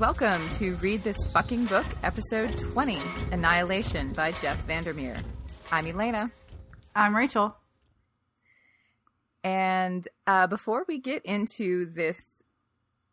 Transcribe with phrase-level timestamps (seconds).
[0.00, 2.96] Welcome to Read This Fucking Book, episode 20
[3.32, 5.14] Annihilation by Jeff Vandermeer.
[5.70, 6.30] I'm Elena.
[6.96, 7.54] I'm Rachel.
[9.44, 12.16] And uh, before we get into this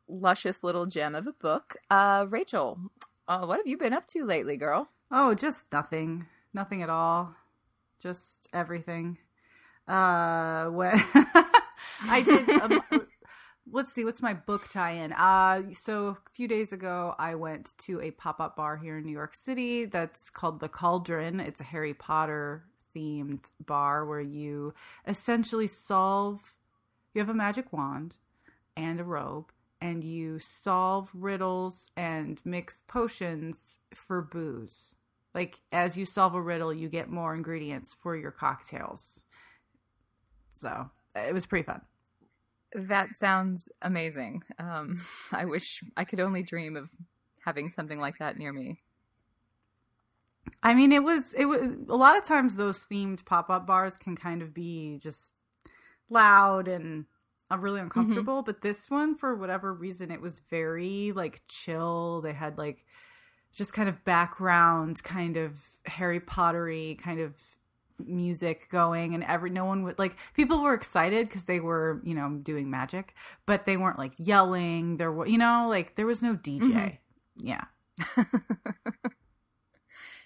[0.08, 2.80] luscious little gem of a book, uh, Rachel,
[3.28, 4.88] uh, what have you been up to lately, girl?
[5.12, 6.28] Oh, just nothing.
[6.54, 7.36] Nothing at all.
[8.00, 9.18] Just everything.
[9.90, 10.94] Uh, when
[12.04, 12.50] I did.
[12.50, 12.82] Um,
[13.72, 15.14] let's see, what's my book tie-in?
[15.14, 19.12] Uh, so a few days ago, I went to a pop-up bar here in New
[19.12, 21.40] York City that's called the Cauldron.
[21.40, 22.64] It's a Harry Potter
[22.96, 24.74] themed bar where you
[25.06, 26.56] essentially solve.
[27.14, 28.16] You have a magic wand
[28.76, 34.96] and a robe, and you solve riddles and mix potions for booze.
[35.34, 39.22] Like as you solve a riddle, you get more ingredients for your cocktails.
[40.62, 41.82] So it was pretty fun.
[42.74, 44.44] That sounds amazing.
[44.60, 45.02] Um,
[45.32, 46.90] I wish I could only dream of
[47.46, 48.82] having something like that near me.
[50.64, 53.98] I mean, it was it was a lot of times those themed pop up bars
[53.98, 55.34] can kind of be just
[56.10, 57.06] loud and
[57.52, 58.38] uh, really uncomfortable.
[58.38, 58.46] Mm-hmm.
[58.46, 62.22] But this one, for whatever reason, it was very like chill.
[62.22, 62.86] They had like
[63.54, 67.36] just kind of background, kind of Harry Pottery kind of
[68.06, 72.14] music going and every no one would like people were excited because they were you
[72.14, 76.22] know doing magic but they weren't like yelling there were you know like there was
[76.22, 77.48] no dj mm-hmm.
[77.48, 77.64] yeah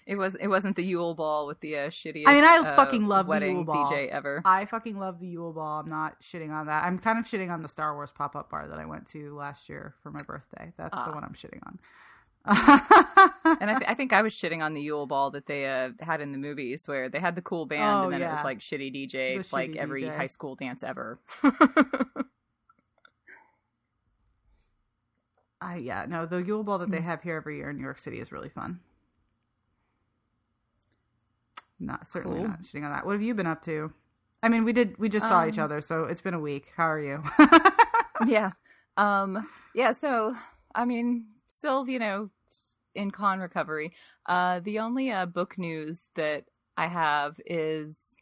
[0.06, 2.24] it was it wasn't the Yule Ball with the uh, shittiest.
[2.26, 3.86] I mean, I uh, fucking love wedding the Yule Ball.
[3.86, 4.42] DJ ever.
[4.44, 5.80] I fucking love the Yule Ball.
[5.80, 6.84] I'm not shitting on that.
[6.84, 9.34] I'm kind of shitting on the Star Wars pop up bar that I went to
[9.36, 10.72] last year for my birthday.
[10.76, 11.14] That's the ah.
[11.14, 11.78] one I'm shitting on.
[12.46, 12.56] and
[13.70, 16.20] I, th- I, think I was shitting on the Yule Ball that they uh, had
[16.20, 18.32] in the movies, where they had the cool band, oh, and then yeah.
[18.32, 20.16] it was like shitty DJ, the like shitty every DJ.
[20.16, 21.20] high school dance ever.
[25.60, 27.04] I yeah no the Yule Ball that they mm.
[27.04, 28.80] have here every year in New York City is really fun.
[31.78, 32.48] Not certainly cool.
[32.48, 33.06] not shitting on that.
[33.06, 33.92] What have you been up to?
[34.42, 36.72] I mean, we did we just saw um, each other, so it's been a week.
[36.76, 37.22] How are you?
[38.26, 38.50] yeah,
[38.96, 39.92] um, yeah.
[39.92, 40.34] So
[40.74, 42.30] I mean, still, you know,
[42.94, 43.92] in con recovery.
[44.26, 46.44] Uh, the only uh, book news that
[46.76, 48.16] I have is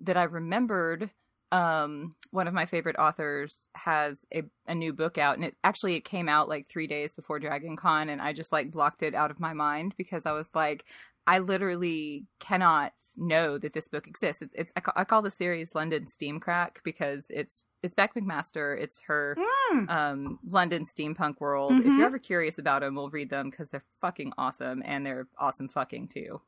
[0.00, 1.10] that I remembered
[1.52, 5.94] um, one of my favorite authors has a, a new book out, and it actually
[5.94, 9.14] it came out like three days before Dragon Con, and I just like blocked it
[9.14, 10.84] out of my mind because I was like,
[11.26, 14.42] I literally cannot know that this book exists.
[14.42, 18.14] It's, it's I, call, I, call, the series London Steam Crack because it's it's Bec
[18.14, 18.78] McMaster.
[18.78, 19.36] It's her
[19.72, 19.90] mm.
[19.90, 21.72] um, London steampunk world.
[21.72, 21.88] Mm-hmm.
[21.88, 25.26] If you're ever curious about them, we'll read them because they're fucking awesome and they're
[25.38, 26.42] awesome fucking too.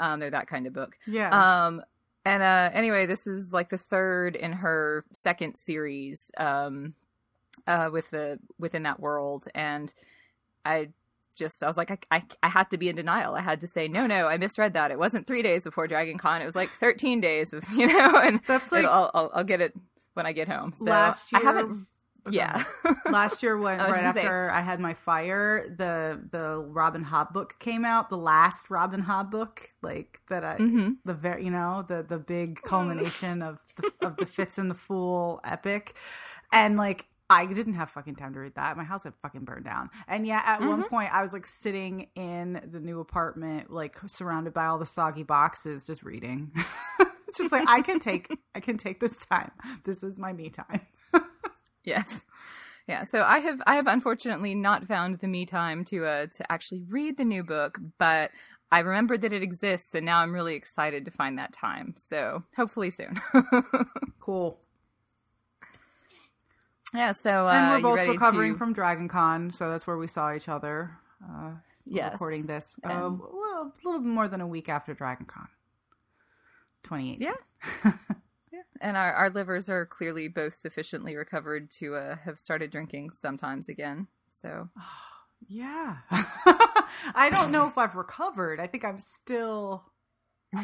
[0.00, 0.96] Um, they're that kind of book.
[1.06, 1.66] Yeah.
[1.66, 1.82] Um,
[2.24, 6.94] and uh, anyway, this is like the third in her second series um,
[7.66, 9.92] uh, with the within that world, and
[10.64, 10.90] I
[11.36, 13.34] just I was like I, I, I had to be in denial.
[13.34, 14.90] I had to say no, no, I misread that.
[14.90, 16.42] It wasn't three days before Dragon Con.
[16.42, 17.52] It was like thirteen days.
[17.52, 19.74] Of, you know, and that's like I'll, I'll, I'll get it
[20.14, 20.72] when I get home.
[20.76, 21.86] So last year, I haven't.
[22.30, 22.62] Yeah,
[23.10, 24.56] last year when right after say.
[24.56, 28.10] I had my fire, the the Robin Hobb book came out.
[28.10, 30.44] The last Robin Hobb book, like that.
[30.44, 30.90] I mm-hmm.
[31.04, 34.76] the very you know the the big culmination of the, of the Fitz and the
[34.76, 35.96] Fool epic,
[36.52, 38.76] and like I didn't have fucking time to read that.
[38.76, 39.90] My house had fucking burned down.
[40.06, 40.68] And yeah, at mm-hmm.
[40.68, 44.86] one point I was like sitting in the new apartment, like surrounded by all the
[44.86, 46.52] soggy boxes, just reading.
[47.36, 49.50] just like I can take I can take this time.
[49.84, 50.82] This is my me time.
[51.84, 52.22] yes.
[52.88, 56.52] Yeah, so I have I have unfortunately not found the me time to uh to
[56.52, 58.30] actually read the new book, but
[58.70, 61.94] I remembered that it exists and now I'm really excited to find that time.
[61.98, 63.20] So, hopefully soon.
[64.20, 64.58] cool.
[66.94, 68.58] Yeah, so uh, and we're both recovering to...
[68.58, 70.98] from Dragon Con, so that's where we saw each other.
[71.24, 71.52] Uh,
[71.84, 75.48] yes, recording this uh, a little, little more than a week after Dragon Con,
[76.84, 77.26] 2018.
[77.26, 77.92] Yeah,
[78.52, 83.10] yeah, and our our livers are clearly both sufficiently recovered to uh, have started drinking
[83.14, 84.08] sometimes again.
[84.38, 84.68] So,
[85.48, 88.60] yeah, I don't know if I've recovered.
[88.60, 89.84] I think I'm still.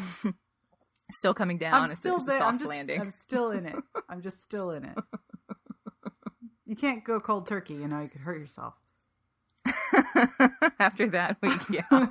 [1.11, 1.89] still coming down.
[1.89, 2.43] I'm still there.
[2.43, 3.01] I'm just, landing.
[3.01, 3.75] I'm still in it.
[4.07, 4.97] I'm just still in it.
[6.69, 8.75] You can't go cold turkey, you know, you could hurt yourself.
[10.79, 12.07] After that week, yeah.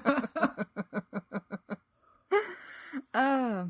[3.15, 3.67] uh,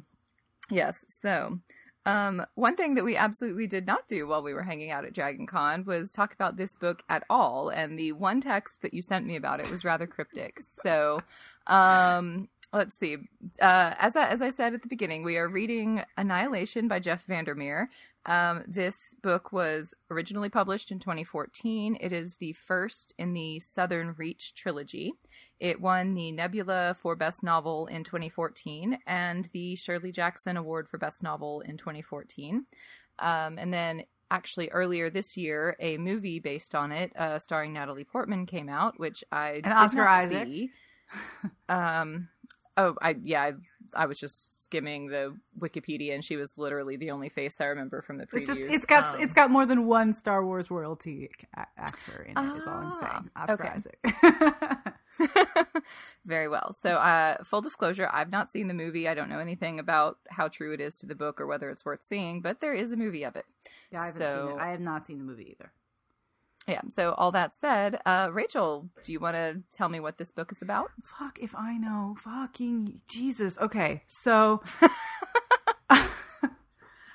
[0.70, 1.58] yes, so
[2.06, 5.12] um, one thing that we absolutely did not do while we were hanging out at
[5.12, 7.68] Dragon Con was talk about this book at all.
[7.68, 10.62] And the one text that you sent me about it was rather cryptic.
[10.82, 11.20] So,
[11.66, 13.18] um, let's see.
[13.60, 17.26] Uh, as I, as I said at the beginning, we are reading Annihilation by Jeff
[17.26, 17.90] Vandermeer.
[18.28, 21.96] Um, this book was originally published in 2014.
[21.98, 25.14] It is the first in the Southern Reach trilogy.
[25.58, 30.98] It won the Nebula for Best Novel in 2014 and the Shirley Jackson Award for
[30.98, 32.66] Best Novel in 2014.
[33.18, 38.04] Um, and then actually earlier this year, a movie based on it, uh, starring Natalie
[38.04, 40.46] Portman, came out, which I and Oscar Isaac.
[40.46, 40.70] See.
[41.70, 42.28] um,
[42.76, 43.52] oh, I yeah, I,
[43.98, 48.02] I, was just skimming the Wikipedia, and she was literally the only face I remember
[48.02, 48.40] from the previews.
[48.40, 51.30] It's, just, it's got um, it's got more than one Star Wars royalty
[51.76, 52.36] actor in it.
[52.36, 53.30] Uh, is all I'm saying.
[53.36, 53.68] Ah, Oscar okay.
[53.76, 54.94] Isaac.
[56.26, 56.74] Very well.
[56.80, 59.08] So, uh, full disclosure, I've not seen the movie.
[59.08, 61.84] I don't know anything about how true it is to the book or whether it's
[61.84, 63.46] worth seeing, but there is a movie of it.
[63.90, 64.62] Yeah, I haven't so, seen it.
[64.62, 65.72] I have not seen the movie either.
[66.68, 66.82] Yeah.
[66.90, 70.52] So, all that said, uh, Rachel, do you want to tell me what this book
[70.52, 70.90] is about?
[71.02, 72.14] Fuck if I know.
[72.22, 73.56] Fucking Jesus.
[73.58, 74.02] Okay.
[74.06, 74.62] So,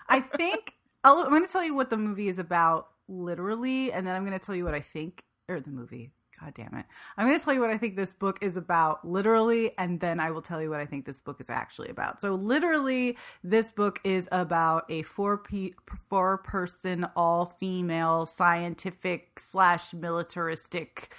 [0.10, 0.74] I think
[1.04, 4.26] i am going to tell you what the movie is about, literally, and then I'm
[4.26, 6.86] going to tell you what I think, or the movie, God damn it.
[7.16, 10.20] I'm going to tell you what I think this book is about, literally, and then
[10.20, 12.22] I will tell you what I think this book is actually about.
[12.22, 15.72] So, literally, this book is about a four pe-
[16.10, 21.14] four person, all female, scientific slash militaristic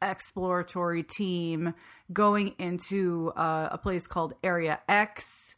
[0.00, 1.74] exploratory team
[2.12, 5.56] going into uh, a place called Area X.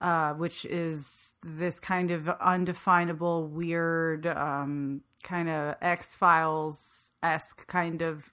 [0.00, 8.02] Uh, which is this kind of undefinable, weird, um, kind of X Files esque kind
[8.02, 8.30] of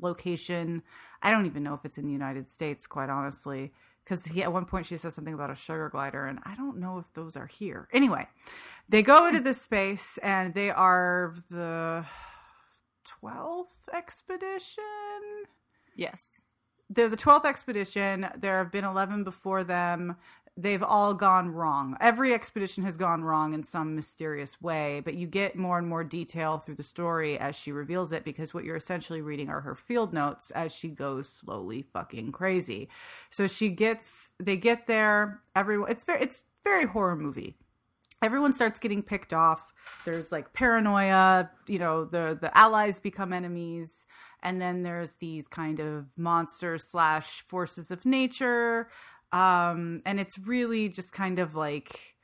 [0.00, 0.82] location.
[1.22, 3.72] I don't even know if it's in the United States, quite honestly,
[4.04, 6.98] because at one point she says something about a sugar glider, and I don't know
[6.98, 7.88] if those are here.
[7.92, 8.26] Anyway,
[8.88, 12.04] they go into this space, and they are the
[13.04, 14.84] twelfth expedition.
[15.96, 16.30] Yes.
[16.90, 18.28] There's a 12th expedition.
[18.38, 20.16] There have been 11 before them
[20.58, 21.96] they've all gone wrong.
[22.00, 26.02] Every expedition has gone wrong in some mysterious way, but you get more and more
[26.02, 29.76] detail through the story as she reveals it because what you're essentially reading are her
[29.76, 32.88] field notes as she goes slowly fucking crazy.
[33.30, 37.56] So she gets they get there, everyone it's very it's very horror movie.
[38.20, 39.72] Everyone starts getting picked off.
[40.04, 44.06] There's like paranoia, you know, the the allies become enemies
[44.42, 48.88] and then there's these kind of monsters slash forces of nature
[49.32, 52.14] um, and it's really just kind of like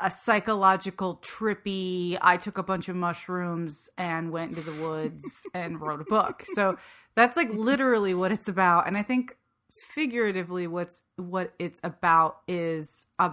[0.00, 5.80] a psychological trippy i took a bunch of mushrooms and went into the woods and
[5.80, 6.44] wrote a book.
[6.54, 6.76] So
[7.14, 8.86] that's like literally what it's about.
[8.86, 9.36] And i think
[9.70, 13.32] figuratively what's what it's about is a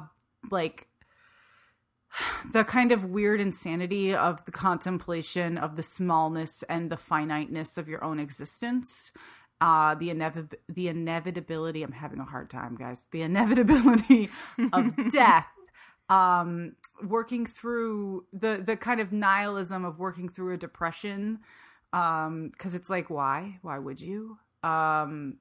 [0.51, 0.87] like
[2.53, 7.87] the kind of weird insanity of the contemplation of the smallness and the finiteness of
[7.87, 9.11] your own existence
[9.61, 11.83] uh, the inevi- the inevitability.
[11.83, 13.05] I'm having a hard time, guys.
[13.11, 14.29] The inevitability
[14.73, 15.47] of death.
[16.09, 21.39] Um, working through the the kind of nihilism of working through a depression.
[21.91, 23.59] Um, because it's like, why?
[23.61, 24.37] Why would you?
[24.63, 25.37] Um,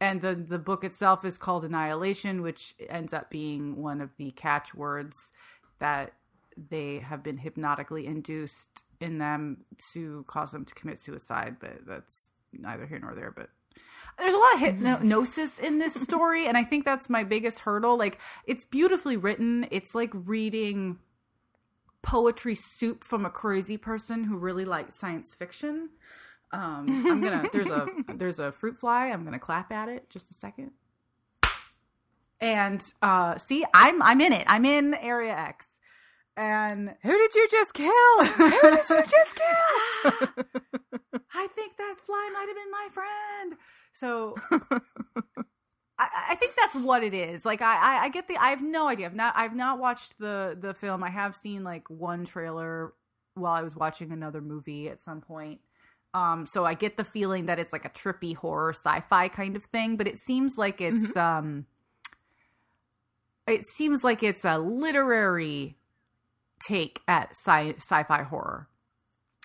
[0.00, 4.30] and the the book itself is called Annihilation, which ends up being one of the
[4.32, 5.32] catchwords
[5.78, 6.12] that
[6.56, 11.56] they have been hypnotically induced in them to cause them to commit suicide.
[11.60, 13.50] But that's neither here nor there, but
[14.18, 17.96] there's a lot of hypnosis in this story, and I think that's my biggest hurdle.
[17.96, 19.66] Like, it's beautifully written.
[19.70, 20.98] It's like reading
[22.02, 25.90] poetry soup from a crazy person who really likes science fiction.
[26.52, 29.08] Um, I'm gonna there's a there's a fruit fly.
[29.08, 30.72] I'm gonna clap at it just a second.
[32.40, 34.44] And uh, see, I'm I'm in it.
[34.46, 35.66] I'm in Area X.
[36.36, 38.24] And who did you just kill?
[38.24, 40.12] who did you just kill?
[41.34, 43.54] I think that fly might have been my friend.
[43.92, 44.34] So
[45.98, 47.44] I, I, think that's what it is.
[47.44, 49.06] Like I, I, I get the I have no idea.
[49.06, 51.02] I've not I've not watched the the film.
[51.02, 52.94] I have seen like one trailer
[53.34, 55.60] while I was watching another movie at some point.
[56.12, 59.64] Um, so I get the feeling that it's like a trippy horror sci-fi kind of
[59.64, 61.18] thing, but it seems like it's mm-hmm.
[61.18, 61.66] um
[63.46, 65.76] it seems like it's a literary
[66.60, 68.68] take at sci- sci-fi horror.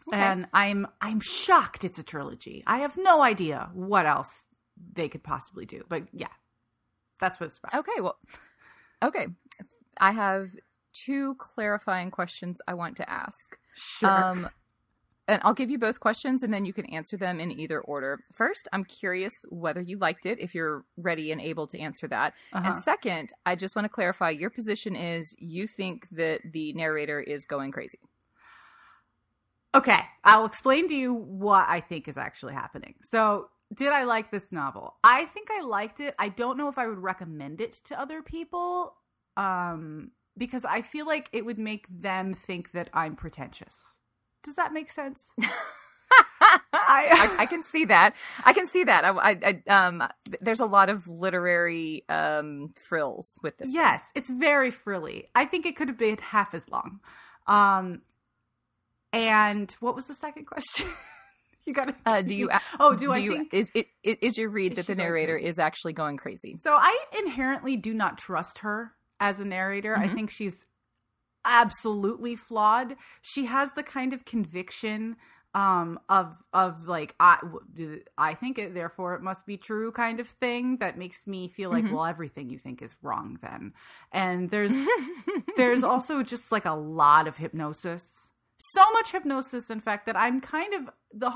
[0.07, 0.17] Okay.
[0.17, 2.63] And I'm I'm shocked it's a trilogy.
[2.67, 4.45] I have no idea what else
[4.93, 5.83] they could possibly do.
[5.89, 6.27] But yeah.
[7.19, 7.79] That's what it's about.
[7.79, 8.17] Okay, well
[9.01, 9.27] Okay.
[9.99, 10.49] I have
[10.93, 13.57] two clarifying questions I want to ask.
[13.73, 14.09] Sure.
[14.09, 14.49] Um,
[15.27, 18.19] and I'll give you both questions and then you can answer them in either order.
[18.31, 22.33] First, I'm curious whether you liked it, if you're ready and able to answer that.
[22.53, 22.71] Uh-huh.
[22.73, 27.19] And second, I just want to clarify your position is you think that the narrator
[27.19, 27.99] is going crazy.
[29.73, 32.95] Okay, I'll explain to you what I think is actually happening.
[33.01, 34.95] So, did I like this novel?
[35.03, 36.15] I think I liked it.
[36.17, 38.93] I don't know if I would recommend it to other people.
[39.35, 43.94] Um, because I feel like it would make them think that I'm pretentious.
[44.45, 45.33] Does that make sense?
[46.73, 48.15] I, I, can see that.
[48.43, 49.05] I can see that.
[49.05, 50.03] I, I, I, um,
[50.41, 53.69] there's a lot of literary um frills with this.
[53.73, 54.21] Yes, one.
[54.21, 55.29] it's very frilly.
[55.33, 56.99] I think it could have been half as long.
[57.47, 58.01] Um,
[59.11, 60.87] and what was the second question?
[61.65, 61.95] you got to.
[62.05, 62.49] Uh, do you?
[62.79, 65.57] oh, do, do I you, think is it is your read that the narrator is
[65.57, 66.57] actually going crazy?
[66.59, 69.95] So I inherently do not trust her as a narrator.
[69.95, 70.09] Mm-hmm.
[70.09, 70.65] I think she's
[71.45, 72.95] absolutely flawed.
[73.21, 75.15] She has the kind of conviction
[75.55, 77.39] um of of like i
[78.17, 81.69] i think it therefore it must be true kind of thing that makes me feel
[81.69, 81.95] like mm-hmm.
[81.95, 83.73] well everything you think is wrong then
[84.11, 84.73] and there's
[85.55, 90.41] there's also just like a lot of hypnosis so much hypnosis in fact that i'm
[90.41, 91.31] kind of the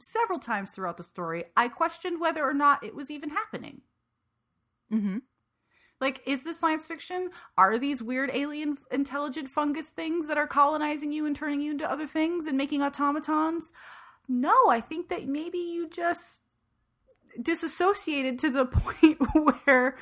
[0.00, 3.80] several times throughout the story i questioned whether or not it was even happening
[4.92, 5.16] mm-hmm
[6.02, 7.30] like, is this science fiction?
[7.56, 11.90] Are these weird alien intelligent fungus things that are colonizing you and turning you into
[11.90, 13.72] other things and making automatons?
[14.28, 16.42] No, I think that maybe you just
[17.40, 19.18] disassociated to the point
[19.64, 19.96] where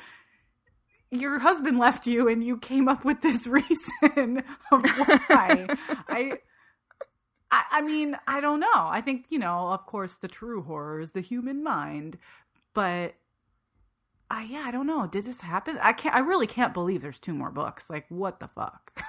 [1.11, 5.67] your husband left you and you came up with this reason of why.
[6.09, 6.39] I,
[7.51, 8.67] I I mean, I don't know.
[8.73, 12.17] I think, you know, of course the true horror is the human mind,
[12.73, 13.13] but
[14.31, 15.07] I yeah, I don't know.
[15.07, 15.77] Did this happen?
[15.81, 16.15] I can't.
[16.15, 17.89] I really can't believe there's two more books.
[17.89, 19.03] Like, what the fuck?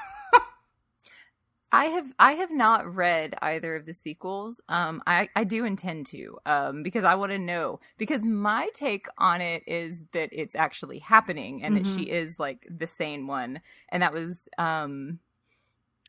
[1.75, 4.61] I have I have not read either of the sequels.
[4.69, 6.38] Um, I I do intend to.
[6.45, 7.79] Um, because I want to know.
[7.99, 11.85] Because my take on it is that it's actually happening and mm-hmm.
[11.85, 12.17] that she mm-hmm.
[12.17, 13.61] is like the sane one,
[13.91, 15.21] and that was um,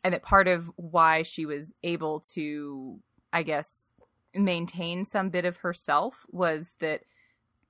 [0.04, 3.00] and that part of why she was able to,
[3.32, 3.92] I guess,
[4.34, 7.02] maintain some bit of herself was that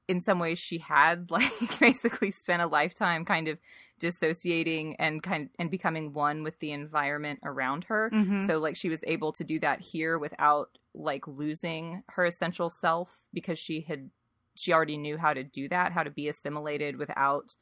[0.07, 3.57] in some ways she had like basically spent a lifetime kind of
[4.00, 8.10] dissociating and kind and becoming one with the environment around her.
[8.13, 8.45] Mm-hmm.
[8.45, 13.22] so like she was able to do that here without like losing her essential self
[13.33, 14.10] because she had
[14.55, 17.55] she already knew how to do that how to be assimilated without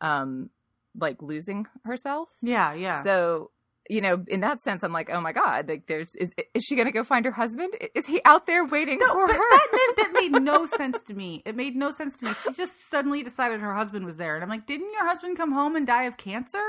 [0.00, 0.50] um
[0.98, 2.30] like losing herself.
[2.42, 3.02] Yeah yeah.
[3.02, 3.50] So
[3.88, 6.76] you know, in that sense, I'm like, oh my god, like, there's is is she
[6.76, 7.74] gonna go find her husband?
[7.94, 9.38] Is he out there waiting no, for her?
[9.38, 11.42] That, that made no sense to me.
[11.44, 12.32] It made no sense to me.
[12.34, 15.52] She just suddenly decided her husband was there, and I'm like, didn't your husband come
[15.52, 16.64] home and die of cancer?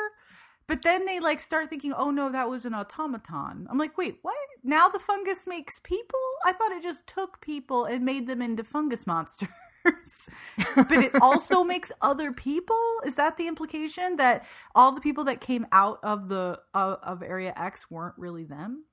[0.69, 3.67] But then they like start thinking, oh no, that was an automaton.
[3.71, 4.35] I'm like, wait, what?
[4.63, 6.19] Now the fungus makes people?
[6.45, 9.49] I thought it just took people and made them into fungus monsters.
[10.75, 12.99] but it also makes other people.
[13.05, 17.23] Is that the implication that all the people that came out of the uh, of
[17.23, 18.85] Area X weren't really them?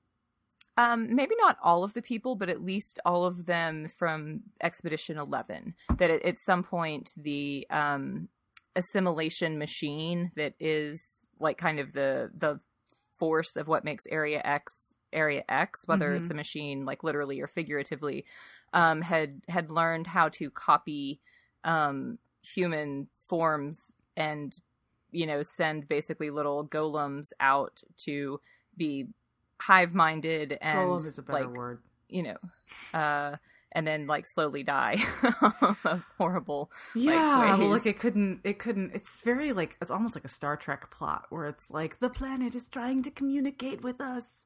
[0.77, 5.17] Um, maybe not all of the people, but at least all of them from Expedition
[5.17, 5.73] Eleven.
[5.97, 8.29] That at, at some point the um,
[8.75, 12.59] assimilation machine that is like kind of the the
[13.17, 16.21] force of what makes Area X Area X, whether mm-hmm.
[16.21, 18.25] it's a machine like literally or figuratively,
[18.73, 21.19] um, had had learned how to copy
[21.63, 24.59] um, human forms and
[25.11, 28.39] you know send basically little golems out to
[28.75, 29.07] be
[29.61, 31.81] hive minded and golem is a better like, word.
[32.09, 32.37] you know
[32.93, 33.35] uh
[33.71, 34.95] and then like slowly die
[36.17, 40.25] horrible yeah like, well like it couldn't it couldn't it's very like it's almost like
[40.25, 44.45] a star trek plot where it's like the planet is trying to communicate with us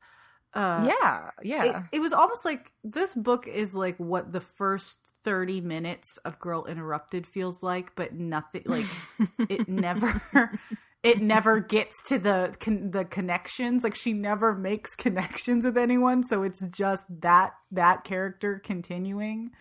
[0.54, 1.64] uh, yeah, yeah.
[1.64, 6.40] It, it, was almost like this book is like what the first 30 minutes of
[6.40, 8.86] Girl Interrupted feels like, but nothing like
[9.50, 10.60] it never
[11.04, 13.84] it never gets to the con- the connections.
[13.84, 19.52] Like she never makes connections with anyone, so it's just that that character continuing.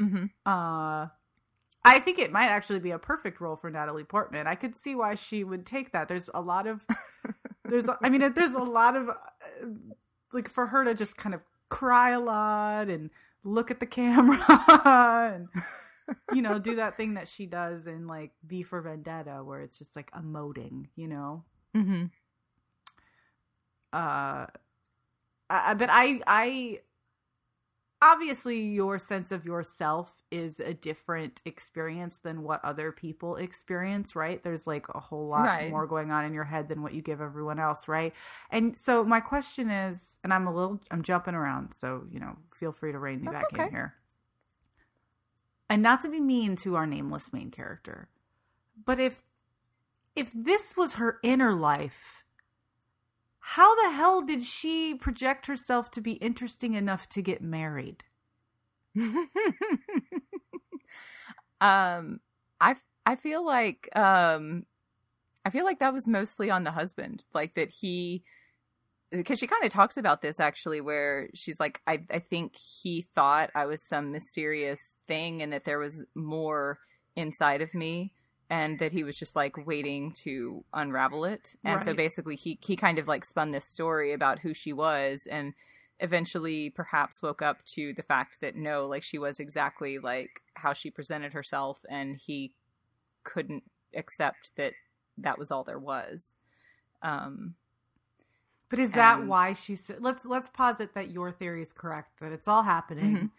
[0.00, 0.26] Mm-hmm.
[0.44, 1.08] Uh
[1.82, 4.46] I think it might actually be a perfect role for Natalie Portman.
[4.46, 6.08] I could see why she would take that.
[6.08, 6.86] There's a lot of
[7.64, 9.14] there's I mean there's a lot of uh,
[10.32, 13.10] like for her to just kind of cry a lot and
[13.44, 14.44] look at the camera
[15.34, 15.48] and
[16.32, 19.78] you know do that thing that she does in like V for Vendetta where it's
[19.78, 21.44] just like emoting, you know.
[21.76, 22.06] Mm-hmm.
[23.92, 24.46] Uh,
[25.48, 26.80] I, but I I
[28.02, 34.42] obviously your sense of yourself is a different experience than what other people experience right
[34.42, 35.70] there's like a whole lot right.
[35.70, 38.14] more going on in your head than what you give everyone else right
[38.50, 42.36] and so my question is and i'm a little i'm jumping around so you know
[42.54, 43.64] feel free to rein me That's back okay.
[43.64, 43.94] in here
[45.68, 48.08] and not to be mean to our nameless main character
[48.84, 49.22] but if
[50.16, 52.24] if this was her inner life
[53.54, 58.04] how the hell did she project herself to be interesting enough to get married?
[61.60, 62.20] um
[62.60, 64.66] I I feel like um
[65.44, 68.22] I feel like that was mostly on the husband, like that he
[69.10, 73.02] because she kind of talks about this actually where she's like I I think he
[73.02, 76.78] thought I was some mysterious thing and that there was more
[77.16, 78.12] inside of me
[78.50, 81.56] and that he was just like waiting to unravel it.
[81.64, 81.84] And right.
[81.84, 85.54] so basically he he kind of like spun this story about who she was and
[86.00, 90.72] eventually perhaps woke up to the fact that no, like she was exactly like how
[90.72, 92.52] she presented herself and he
[93.22, 93.62] couldn't
[93.94, 94.72] accept that
[95.16, 96.34] that was all there was.
[97.02, 97.54] Um
[98.68, 99.28] but is that and...
[99.28, 103.30] why she's let's let's posit that your theory is correct that it's all happening.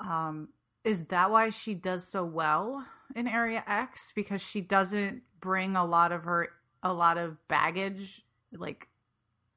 [0.00, 0.08] Mm-hmm.
[0.08, 0.48] Um
[0.84, 5.84] is that why she does so well in Area X because she doesn't bring a
[5.84, 6.48] lot of her
[6.82, 8.22] a lot of baggage
[8.52, 8.88] like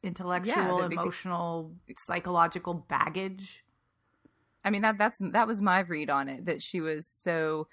[0.03, 3.63] intellectual, yeah, emotional, psychological baggage.
[4.63, 7.67] I mean that that's that was my read on it that she was so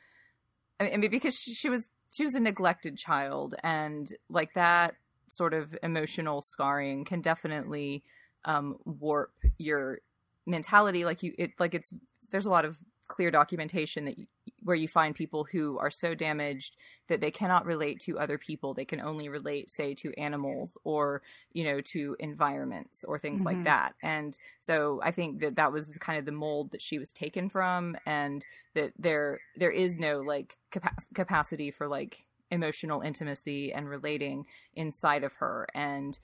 [0.80, 4.94] I mean because she, she was she was a neglected child and like that
[5.28, 8.02] sort of emotional scarring can definitely
[8.47, 9.99] um, warp your
[10.47, 11.92] mentality like you it like it's
[12.30, 14.16] there's a lot of clear documentation that
[14.62, 16.77] where you find people who are so damaged
[17.09, 18.75] that they cannot relate to other people.
[18.75, 21.23] They can only relate say to animals or
[21.53, 23.57] you know to environments or things mm-hmm.
[23.57, 23.95] like that.
[24.03, 27.49] And so i think that that was kind of the mold that she was taken
[27.49, 33.88] from and that there there is no like capa- capacity for like emotional intimacy and
[33.88, 35.67] relating inside of her.
[35.75, 36.19] And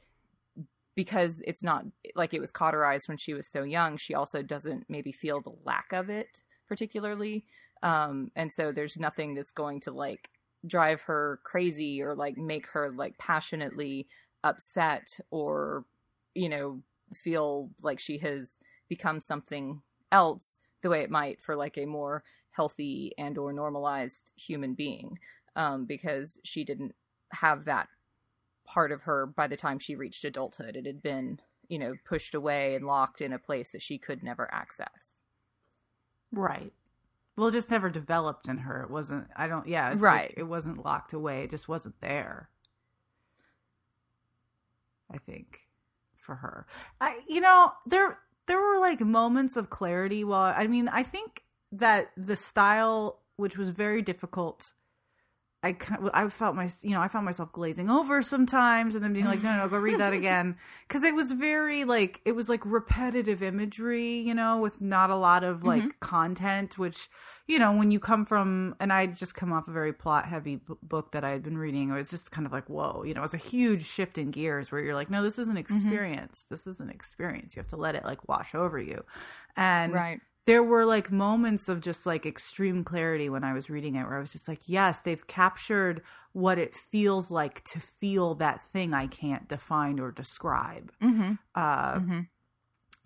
[0.95, 4.85] because it's not like it was cauterized when she was so young she also doesn't
[4.89, 7.45] maybe feel the lack of it particularly
[7.85, 10.31] um and so there's nothing that's going to like
[10.67, 14.09] drive her crazy or like make her like passionately
[14.43, 15.85] upset or
[16.35, 16.81] you know
[17.13, 22.25] feel like she has become something else the way it might for like a more
[22.51, 25.19] healthy and or normalized human being
[25.57, 26.95] um, because she didn't
[27.33, 27.89] have that
[28.67, 30.77] part of her by the time she reached adulthood.
[30.77, 34.23] It had been you know pushed away and locked in a place that she could
[34.23, 35.23] never access.
[36.33, 36.73] Right
[37.37, 38.83] well, it just never developed in her.
[38.83, 39.27] It wasn't.
[39.37, 39.67] I don't.
[39.67, 40.31] Yeah, right.
[40.31, 41.43] Like, it wasn't locked away.
[41.43, 42.49] It just wasn't there.
[45.13, 45.61] I think
[46.17, 46.67] for her,
[47.01, 50.25] I you know there there were like moments of clarity.
[50.25, 54.73] While I mean, I think that the style, which was very difficult
[55.65, 55.77] I
[56.13, 59.43] I felt my you know I found myself glazing over sometimes and then being like
[59.43, 63.43] no no go read that again because it was very like it was like repetitive
[63.43, 65.99] imagery you know with not a lot of like mm-hmm.
[66.01, 67.09] content which
[67.47, 70.57] you know when you come from and I just come off a very plot heavy
[70.57, 73.15] b- book that I had been reading it was just kind of like whoa you
[73.15, 75.57] know it was a huge shift in gears where you're like no this is an
[75.57, 75.75] mm-hmm.
[75.75, 76.55] experience mm-hmm.
[76.55, 79.03] this is an experience you have to let it like wash over you
[79.57, 83.95] and right there were like moments of just like extreme clarity when I was reading
[83.97, 86.03] it where I was just like, yes, they've captured
[86.33, 90.93] what it feels like to feel that thing I can't define or describe.
[91.03, 91.33] Mm-hmm.
[91.55, 92.21] Uh, mm-hmm.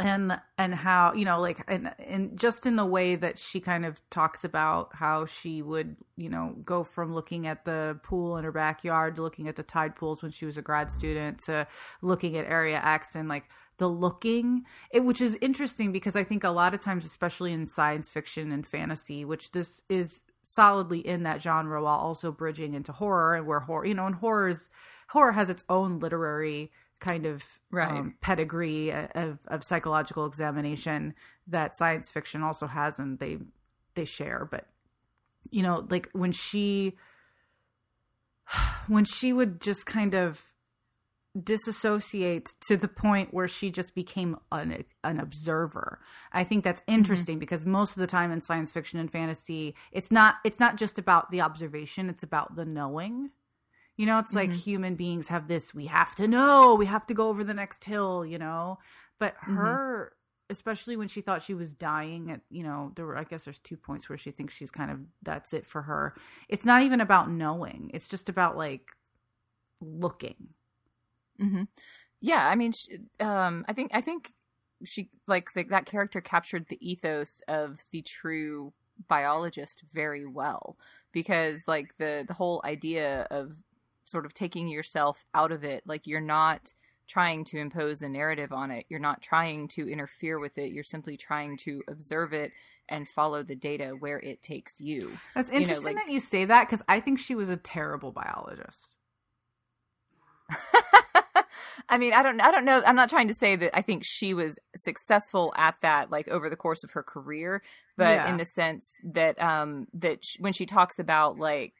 [0.00, 3.84] And and how you know like and and just in the way that she kind
[3.84, 8.44] of talks about how she would you know go from looking at the pool in
[8.44, 11.66] her backyard to looking at the tide pools when she was a grad student to
[12.00, 13.46] looking at Area X and like
[13.78, 17.66] the looking it, which is interesting because i think a lot of times especially in
[17.66, 22.92] science fiction and fantasy which this is solidly in that genre while also bridging into
[22.92, 24.68] horror and where horror you know and horrors
[25.10, 27.90] horror has its own literary kind of right.
[27.90, 31.14] um, pedigree of, of psychological examination
[31.46, 33.38] that science fiction also has and they
[33.94, 34.66] they share but
[35.50, 36.96] you know like when she
[38.88, 40.42] when she would just kind of
[41.44, 46.00] disassociate to the point where she just became an, an observer.
[46.32, 46.94] I think that's mm-hmm.
[46.94, 47.40] interesting mm-hmm.
[47.40, 50.98] because most of the time in science fiction and fantasy, it's not it's not just
[50.98, 53.30] about the observation, it's about the knowing.
[53.98, 54.50] You know, it's mm-hmm.
[54.50, 57.52] like human beings have this we have to know, we have to go over the
[57.52, 58.78] next hill, you know.
[59.18, 59.56] But mm-hmm.
[59.56, 60.52] her mm-hmm.
[60.52, 63.58] especially when she thought she was dying at, you know, there were I guess there's
[63.58, 66.14] two points where she thinks she's kind of that's it for her.
[66.48, 67.90] It's not even about knowing.
[67.92, 68.88] It's just about like
[69.82, 70.54] looking
[71.40, 71.62] Mm-hmm.
[72.20, 74.32] Yeah, I mean, she, um, I think I think
[74.84, 78.72] she like the, that character captured the ethos of the true
[79.08, 80.76] biologist very well
[81.12, 83.56] because like the the whole idea of
[84.10, 85.82] sort of taking yourself out of it.
[85.86, 86.72] Like you're not
[87.08, 88.84] trying to impose a narrative on it.
[88.88, 90.72] You're not trying to interfere with it.
[90.72, 92.52] You're simply trying to observe it
[92.88, 95.18] and follow the data where it takes you.
[95.34, 97.56] That's interesting you know, like, that you say that because i think she was a
[97.56, 98.92] terrible biologist.
[101.88, 102.82] I mean, I don't, I don't know.
[102.84, 106.50] I'm not trying to say that I think she was successful at that, like over
[106.50, 107.62] the course of her career,
[107.96, 108.28] but yeah.
[108.28, 111.72] in the sense that, um, that sh- when she talks about like,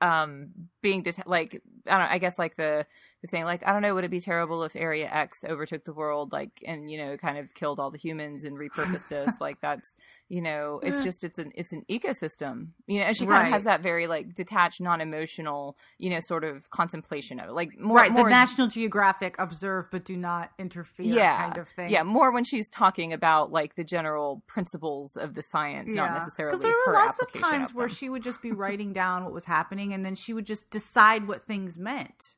[0.00, 0.48] um,
[0.82, 2.10] being det- like I don't.
[2.10, 2.86] I guess like the
[3.22, 3.94] the thing like I don't know.
[3.94, 7.38] Would it be terrible if Area X overtook the world like and you know kind
[7.38, 9.34] of killed all the humans and repurposed us?
[9.40, 9.96] Like that's
[10.28, 12.68] you know it's just it's an it's an ecosystem.
[12.86, 13.46] You know, and she kind Right.
[13.46, 17.52] of has that very like detached, non emotional you know sort of contemplation of it.
[17.52, 21.68] Like more right, more the National Geographic observe but do not interfere yeah, kind of
[21.68, 21.90] thing.
[21.90, 26.52] Yeah, more when she's talking about like the general principles of the science, not necessarily
[26.56, 29.44] Because there were lots of times where she would just be writing down what was
[29.44, 32.34] happening, and then she would just decide what things meant.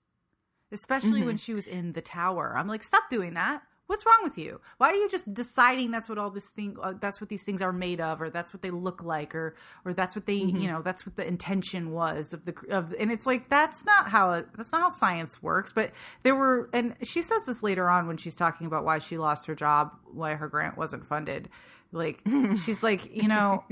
[0.72, 1.26] Especially Mm-hmm.
[1.26, 3.62] when she was in the tower, I'm like, stop doing that.
[3.86, 4.60] What's wrong with you?
[4.76, 7.62] Why are you just deciding that's what all this thing, uh, that's what these things
[7.62, 9.54] are made of, or that's what they look like, or
[9.86, 10.58] or that's what they, Mm-hmm.
[10.58, 14.10] you know, that's what the intention was of the of, and it's like that's not
[14.10, 15.72] how that's not how science works.
[15.72, 19.16] But there were, and she says this later on when she's talking about why she
[19.16, 21.48] lost her job, why her grant wasn't funded.
[21.90, 22.20] Like
[22.66, 23.64] she's like, you know,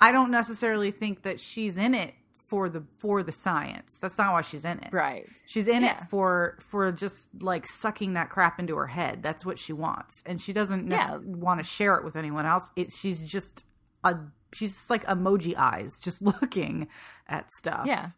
[0.00, 2.14] I don't necessarily think that she's in it
[2.50, 3.96] for the for the science.
[4.00, 4.92] That's not why she's in it.
[4.92, 5.28] right.
[5.46, 5.96] She's in Yeah.
[6.02, 9.22] it for for just like sucking that crap into her head.
[9.22, 11.16] That's what she wants, and she doesn't Yeah.
[11.18, 12.70] want to share it with anyone else.
[12.76, 13.64] It she's just
[14.04, 14.16] a
[14.52, 16.88] she's just like emoji eyes, just looking
[17.28, 17.86] at stuff.
[17.86, 18.10] Yeah.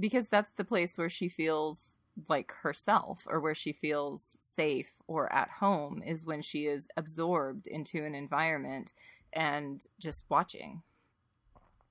[0.00, 5.30] Because that's the place where she feels like herself or where she feels safe or
[5.32, 8.92] at home is when she is absorbed into an environment
[9.32, 10.82] and just watching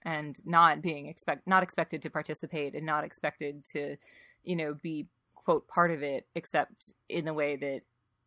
[0.04, 3.96] and not being expect not expected to participate and not expected to
[4.44, 7.82] you know be quote part of it except in the way that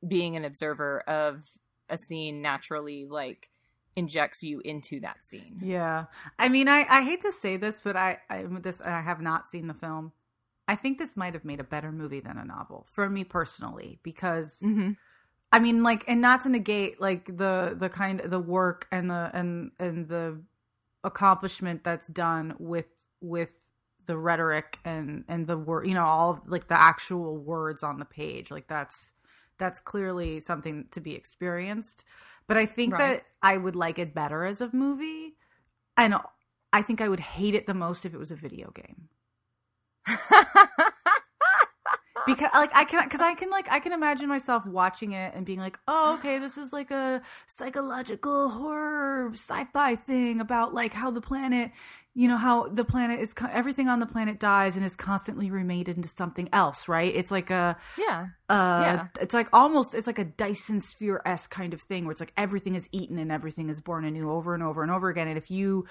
[0.06, 1.44] being an observer of
[1.88, 3.50] a scene naturally like
[3.96, 6.04] injects you into that scene Yeah.
[6.38, 9.48] I mean, I, I hate to say this, but I, I this I have not
[9.48, 10.12] seen the film.
[10.68, 13.98] I think this might have made a better movie than a novel for me personally
[14.02, 14.92] because mm-hmm.
[15.50, 19.30] I mean, like, and not to negate like the the kind the work and the
[19.32, 20.42] and and the
[21.06, 22.86] accomplishment that's done with
[23.22, 23.52] with
[24.06, 28.06] the rhetoric and and the word, you know, all like the actual words on the
[28.06, 28.50] page.
[28.52, 29.12] Like that's
[29.58, 32.04] that's clearly something to be experienced.
[32.48, 32.98] But I think Right.
[32.98, 35.36] that I would like it better as a movie,
[35.96, 36.16] and
[36.72, 39.08] I think I would hate it the most if it was a video game
[42.26, 45.46] because like I can because I can like I can imagine myself watching it and
[45.46, 51.10] being like, oh, okay, this is like a psychological horror sci-fi thing about like how
[51.10, 51.70] the planet,
[52.14, 55.88] you know, how the planet is everything on the planet dies and is constantly remade
[55.88, 57.14] into something else, right?
[57.14, 59.06] It's like a yeah uh Yeah.
[59.20, 62.32] it's like almost it's like a Dyson sphere esque kind of thing where it's like
[62.36, 65.28] everything is eaten and everything is born anew over and over and over again.
[65.28, 65.86] And if you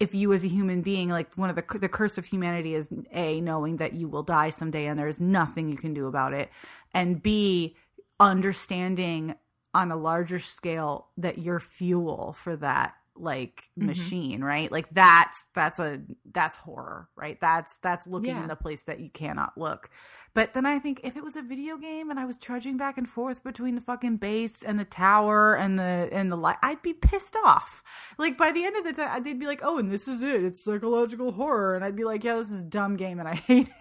[0.00, 2.88] if you as a human being like one of the the curse of humanity is
[3.12, 6.50] a knowing that you will die someday and there's nothing you can do about it
[6.92, 7.76] and b
[8.20, 9.34] understanding
[9.72, 13.86] on a larger scale that you're fuel for that like Mhm.
[13.86, 16.00] machine right like that's that's a
[16.32, 18.42] that's horror right that's that's looking Yeah.
[18.42, 19.88] in the place that you cannot look
[20.34, 22.98] but then i think if it was a video game and i was trudging back
[22.98, 26.82] and forth between the fucking base and the tower and the and the light i'd
[26.82, 27.82] be pissed off
[28.18, 30.44] like by the end of the time they'd be like oh and this is it
[30.44, 33.34] it's psychological horror and i'd be like yeah this is a dumb game and i
[33.46, 33.74] hate it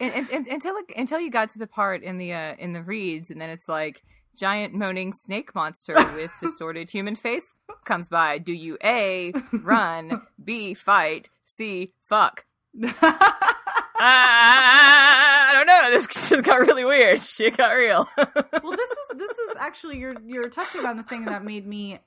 [0.00, 2.82] and, and, until it, until you got to the part in the uh, in the
[2.82, 4.02] reeds, and then it's like
[4.36, 8.38] giant moaning snake monster with distorted human face comes by.
[8.38, 12.44] Do you a run, b fight, c fuck?
[14.04, 15.90] I don't know.
[15.90, 17.20] This just got really weird.
[17.22, 18.08] Shit got real.
[18.16, 21.98] well this is this is actually you're you're touching on the thing that made me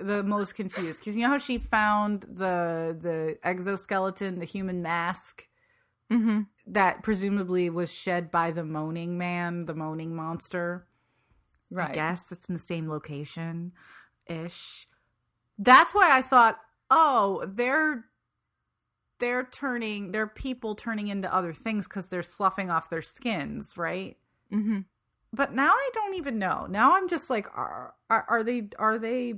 [0.00, 5.46] the most confused because you know how she found the the exoskeleton the human mask
[6.10, 6.40] mm-hmm.
[6.66, 10.88] that presumably was shed by the moaning man the moaning monster
[11.74, 11.90] Right.
[11.90, 13.72] I guess it's in the same location
[14.26, 14.86] ish.
[15.58, 16.58] That's why I thought,
[16.90, 18.04] oh, they're
[19.18, 24.16] they're turning they're people turning into other things because they're sloughing off their skins, right?
[24.52, 24.80] Mm-hmm.
[25.32, 26.66] But now I don't even know.
[26.68, 29.34] Now I'm just like, are are, are they are they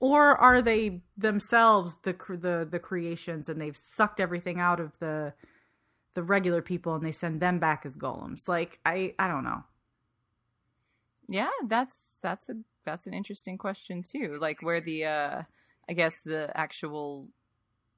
[0.00, 5.34] or are they themselves the the the creations and they've sucked everything out of the
[6.14, 8.48] the regular people and they send them back as golems?
[8.48, 9.64] Like I I don't know.
[11.28, 12.54] Yeah, that's that's a
[12.84, 14.38] that's an interesting question too.
[14.40, 15.42] Like where the uh
[15.88, 17.28] I guess the actual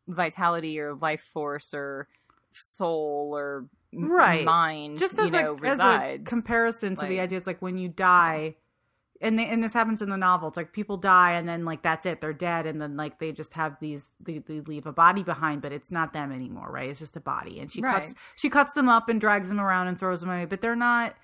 [0.09, 2.09] vitality or life force or
[2.53, 4.45] soul or Right.
[4.45, 7.79] mind just you as, know a, as a comparison to the idea it's like when
[7.79, 8.57] you die
[9.21, 11.83] and they, and this happens in the novel it's like people die and then like
[11.83, 14.93] that's it they're dead and then like they just have these they, they leave a
[14.93, 16.91] body behind but it's not them anymore right?
[16.91, 19.87] It's just a body and she cuts she cuts them up and drags them around
[19.87, 21.15] and throws them away but they're not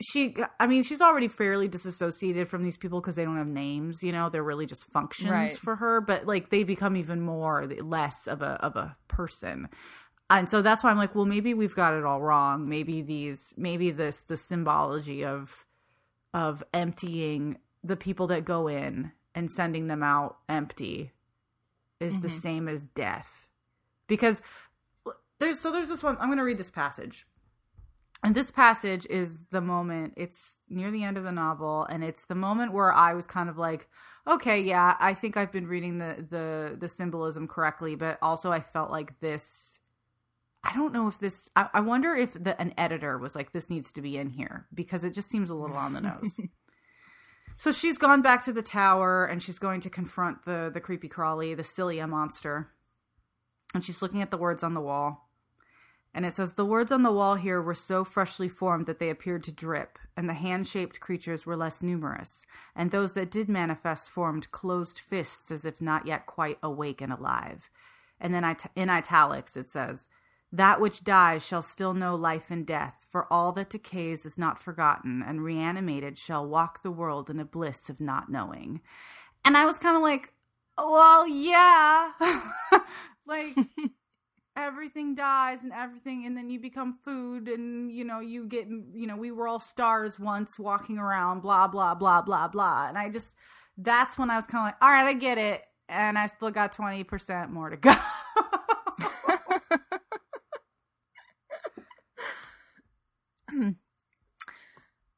[0.00, 4.02] she i mean she's already fairly disassociated from these people because they don't have names
[4.02, 5.56] you know they're really just functions Right.
[5.56, 9.68] for her but like they become even more less of a of a person
[10.30, 12.68] and so that's why I'm like, well, maybe we've got it all wrong.
[12.68, 15.64] Maybe these, maybe this, the symbology of,
[16.34, 21.12] of emptying the people that go in and sending them out empty
[21.98, 22.22] is mm-hmm.
[22.22, 23.48] the same as death.
[24.06, 24.42] Because
[25.38, 27.26] there's, so there's this one, I'm going to read this passage.
[28.24, 32.26] And this passage is the moment, it's near the end of the novel, and it's
[32.26, 33.88] the moment where I was kind of like,
[34.26, 38.60] okay, yeah, I think I've been reading the, the, the symbolism correctly, but also I
[38.60, 39.78] felt like this
[40.68, 41.48] I don't know if this.
[41.54, 44.66] I, I wonder if the, an editor was like, "This needs to be in here,"
[44.74, 46.38] because it just seems a little on the nose.
[47.58, 51.08] so she's gone back to the tower and she's going to confront the the creepy
[51.08, 52.72] crawly, the Cilia monster,
[53.72, 55.27] and she's looking at the words on the wall.
[56.14, 59.10] And it says the words on the wall here were so freshly formed that they
[59.10, 62.44] appeared to drip, and the hand shaped creatures were less numerous,
[62.74, 67.12] and those that did manifest formed closed fists as if not yet quite awake and
[67.12, 67.70] alive.
[68.20, 70.08] And then in italics it says,
[70.50, 74.62] that which dies shall still know life and death, for all that decays is not
[74.62, 78.80] forgotten, and reanimated shall walk the world in a bliss of not knowing.
[79.44, 80.32] And I was kind of like,
[80.78, 82.12] well, yeah.
[83.26, 83.56] like,
[84.58, 89.06] everything dies and everything, and then you become food, and, you know, you get, you
[89.06, 92.88] know, we were all stars once walking around, blah, blah, blah, blah, blah.
[92.88, 93.36] And I just,
[93.76, 95.62] that's when I was kind of like, all right, I get it.
[95.88, 97.94] And I still got 20% more to go.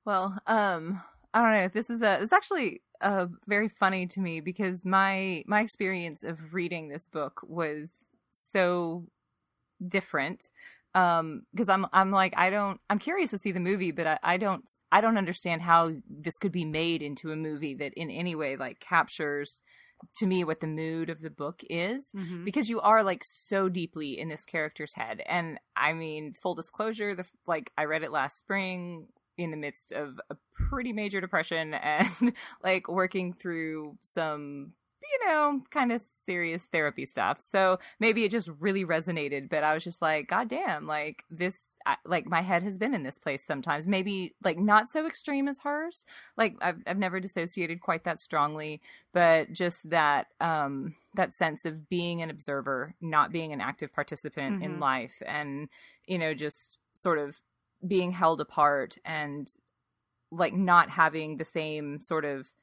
[0.05, 1.01] well, um,
[1.33, 1.69] I don't know.
[1.69, 2.23] This is a.
[2.23, 7.41] It's actually uh very funny to me because my my experience of reading this book
[7.43, 9.07] was so
[9.87, 10.51] different
[10.95, 14.19] um because i'm i'm like i don't i'm curious to see the movie but I,
[14.23, 18.11] I don't i don't understand how this could be made into a movie that in
[18.11, 19.63] any way like captures
[20.19, 22.45] to me what the mood of the book is mm-hmm.
[22.45, 27.15] because you are like so deeply in this character's head and i mean full disclosure
[27.15, 29.07] the like i read it last spring
[29.39, 32.33] in the midst of a pretty major depression and
[32.65, 34.73] like working through some
[35.11, 37.41] you know, kind of serious therapy stuff.
[37.41, 41.75] So maybe it just really resonated, but I was just like, God damn, like this,
[41.85, 43.87] I, like my head has been in this place sometimes.
[43.87, 46.05] Maybe like not so extreme as hers.
[46.37, 48.81] Like I've, I've never dissociated quite that strongly,
[49.13, 54.57] but just that, um, that sense of being an observer, not being an active participant
[54.57, 54.65] mm-hmm.
[54.65, 55.69] in life and,
[56.07, 57.41] you know, just sort of
[57.87, 59.53] being held apart and
[60.31, 62.55] like not having the same sort of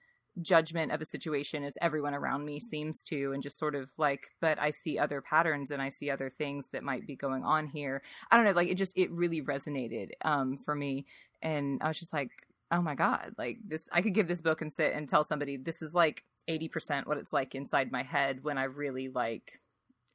[0.41, 4.27] judgment of a situation as everyone around me seems to and just sort of like
[4.39, 7.67] but i see other patterns and i see other things that might be going on
[7.67, 11.05] here i don't know like it just it really resonated um for me
[11.41, 12.31] and i was just like
[12.71, 15.57] oh my god like this i could give this book and sit and tell somebody
[15.57, 19.59] this is like 80% what it's like inside my head when i really like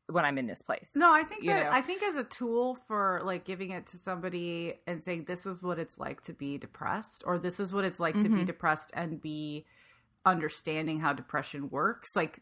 [0.08, 0.92] when I'm in this place.
[0.94, 1.70] No, I think that know?
[1.70, 5.62] I think as a tool for like giving it to somebody and saying this is
[5.62, 8.24] what it's like to be depressed or this is what it's like mm-hmm.
[8.24, 8.44] to be mm-hmm.
[8.44, 9.64] depressed and be
[10.24, 12.40] understanding how depression works like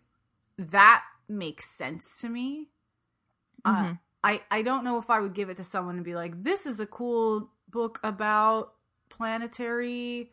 [0.59, 2.69] that makes sense to me
[3.65, 3.93] uh, mm-hmm.
[3.93, 6.43] uh, i i don't know if i would give it to someone and be like
[6.43, 8.75] this is a cool book about
[9.09, 10.31] planetary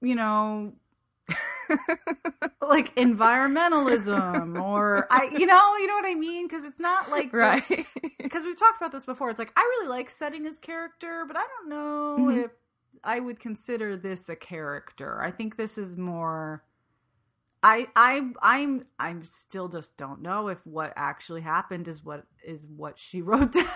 [0.00, 0.72] you know
[2.62, 7.32] like environmentalism or I you know you know what I mean because it's not like
[7.32, 7.62] right
[8.22, 11.36] because we've talked about this before it's like I really like setting his character but
[11.36, 12.44] I don't know mm-hmm.
[12.44, 12.50] if
[13.04, 15.22] I would consider this a character.
[15.22, 16.64] I think this is more
[17.62, 22.66] I I I'm I'm still just don't know if what actually happened is what is
[22.66, 23.66] what she wrote down.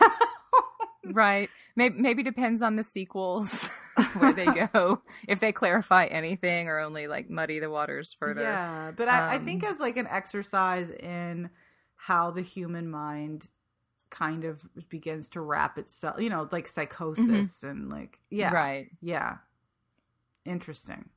[1.05, 1.49] right.
[1.75, 3.69] Maybe maybe depends on the sequels
[4.19, 5.03] where they go.
[5.29, 8.43] if they clarify anything or only like muddy the waters further.
[8.43, 11.51] Yeah, but I, um, I think as like an exercise in
[11.97, 13.49] how the human mind
[14.13, 17.67] kind of begins to wrap itself, you know, like psychosis mm-hmm.
[17.67, 18.53] and like yeah.
[18.53, 18.89] Right.
[19.01, 19.39] Yeah.
[20.45, 21.09] Interesting.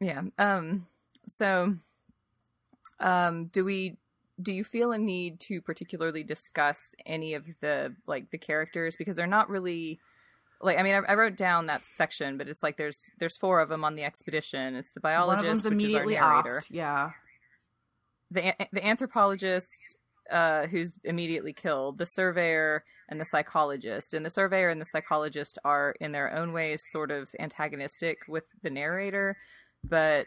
[0.00, 0.22] Yeah.
[0.38, 0.86] Um
[1.26, 1.74] so
[3.00, 3.98] um do we
[4.40, 9.16] do you feel a need to particularly discuss any of the like the characters because
[9.16, 10.00] they're not really
[10.62, 13.60] like I mean I, I, wrote down that section, but it's like there's there's four
[13.60, 14.76] of them on the expedition.
[14.76, 16.62] It's the biologist, which is our narrator.
[16.70, 17.10] Yeah.
[18.30, 19.96] The the anthropologist,
[20.30, 24.14] uh, who's immediately killed, the surveyor and the psychologist.
[24.14, 28.44] And the surveyor and the psychologist are, in their own ways, sort of antagonistic with
[28.62, 29.36] the narrator.
[29.82, 30.26] But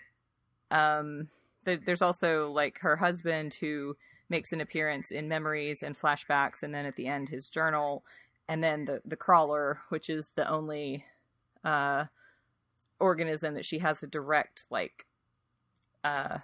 [0.71, 1.29] um,
[1.65, 3.95] th- there's also like her husband who
[4.29, 8.03] makes an appearance in memories and flashbacks, and then at the end, his journal.
[8.47, 11.05] And then the, the crawler, which is the only
[11.63, 12.05] uh,
[12.99, 15.05] organism that she has a direct, like,
[16.03, 16.39] uh,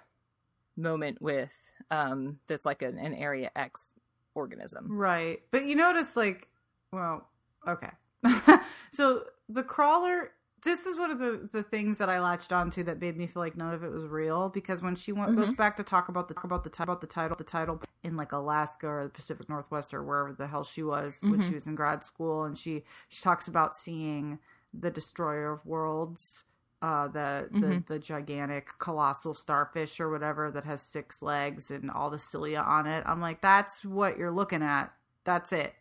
[0.76, 1.52] moment with
[1.90, 3.92] um, that's like an, an Area X
[4.34, 4.86] organism.
[4.88, 5.40] Right.
[5.50, 6.48] But you notice, like,
[6.92, 7.28] well,
[7.66, 7.90] okay.
[8.92, 10.32] so the crawler,
[10.64, 13.42] this is one of the, the things that I latched onto that made me feel
[13.42, 16.28] like none of it was real because when she went, goes back to talk about
[16.28, 19.94] the about the about the title the title in like Alaska or the Pacific Northwest
[19.94, 23.22] or wherever the hell she was when she was in grad school and she she
[23.22, 24.38] talks about seeing
[24.74, 26.44] the destroyer of worlds
[26.82, 32.10] uh the the, the gigantic colossal starfish or whatever that has six legs and all
[32.10, 33.02] the cilia on it.
[33.06, 34.92] I'm like that's what you're looking at.
[35.24, 35.74] That's it.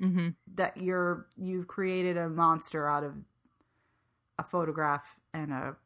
[0.00, 0.28] Mm-hmm.
[0.54, 3.12] that you're you've created a monster out of
[4.38, 5.76] a photograph and a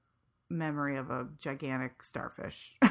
[0.48, 2.76] memory of a gigantic starfish.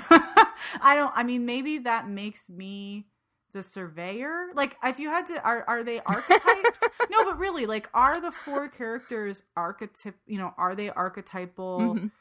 [0.82, 3.06] I don't i mean maybe that makes me
[3.54, 4.48] the surveyor?
[4.54, 6.82] Like if you had to are are they archetypes?
[7.10, 12.12] No but really like are the four characters archetype you know are they archetypal Mhm.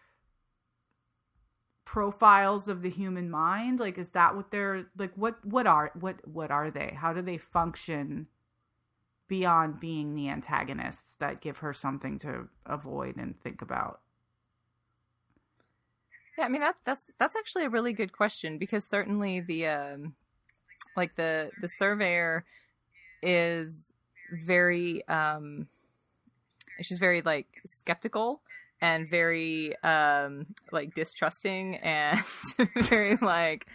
[1.84, 3.80] profiles of the human mind?
[3.80, 6.94] Like is that what they're like what what are what what are they?
[6.96, 8.28] How do they function
[9.28, 14.00] beyond being the antagonists that give her something to avoid and think about?
[16.38, 20.14] Yeah, I mean that that's that's actually a really good question because certainly the um
[20.96, 22.44] like the the surveyor
[23.22, 23.92] is
[24.46, 25.66] very um
[26.80, 28.40] she's very like skeptical
[28.80, 32.18] and very um like distrusting and
[32.82, 33.66] very like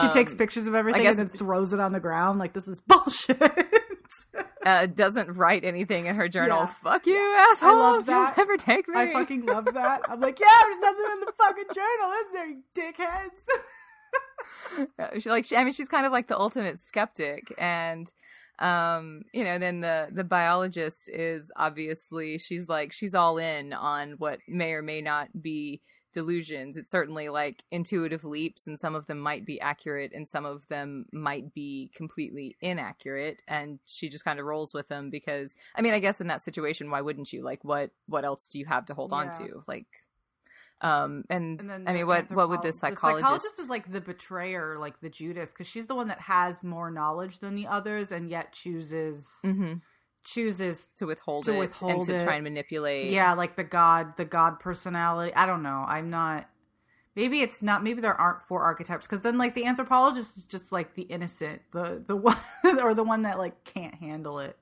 [0.00, 2.52] she takes um, pictures of everything guess- and then throws it on the ground like
[2.52, 3.40] this is bullshit
[4.66, 6.58] uh, doesn't write anything in her journal.
[6.58, 6.66] Yeah.
[6.66, 8.08] Fuck you, assholes!
[8.08, 8.98] You'll never take me.
[8.98, 12.46] i fucking love that i'm like yeah there's nothing in the fucking journal is there
[12.48, 13.46] you dickheads
[15.18, 18.12] she like she, I mean she's kind of like the ultimate skeptic and
[18.58, 24.12] um you know then the the biologist is obviously she's like she's all in on
[24.12, 25.82] what may or may not be
[26.16, 26.78] delusions.
[26.78, 30.66] It's certainly like intuitive leaps and some of them might be accurate and some of
[30.68, 33.42] them might be completely inaccurate.
[33.46, 36.40] And she just kind of rolls with them because i mean i guess in that
[36.40, 37.42] situation why wouldn't you?
[37.42, 39.62] Like what what else do you have to hold on to?
[39.68, 39.86] Like
[40.82, 43.68] um and, And then i the mean what what would the psychologist, The psychologist is
[43.70, 47.54] like the betrayer, like the Judas, because she's the one that has more knowledge than
[47.54, 49.80] the others, and yet chooses Mhm.
[50.22, 50.88] chooses.
[50.96, 52.22] to withhold To it and to it.
[52.22, 55.32] try and manipulate Yeah, like the god, the god personality.
[55.34, 55.84] I don't know.
[55.88, 56.48] I'm not.
[57.14, 57.82] Maybe it's not.
[57.82, 61.62] Maybe there aren't four archetypes because then, like, the anthropologist is just like the innocent,
[61.72, 64.58] the the one or the one that like can't handle it.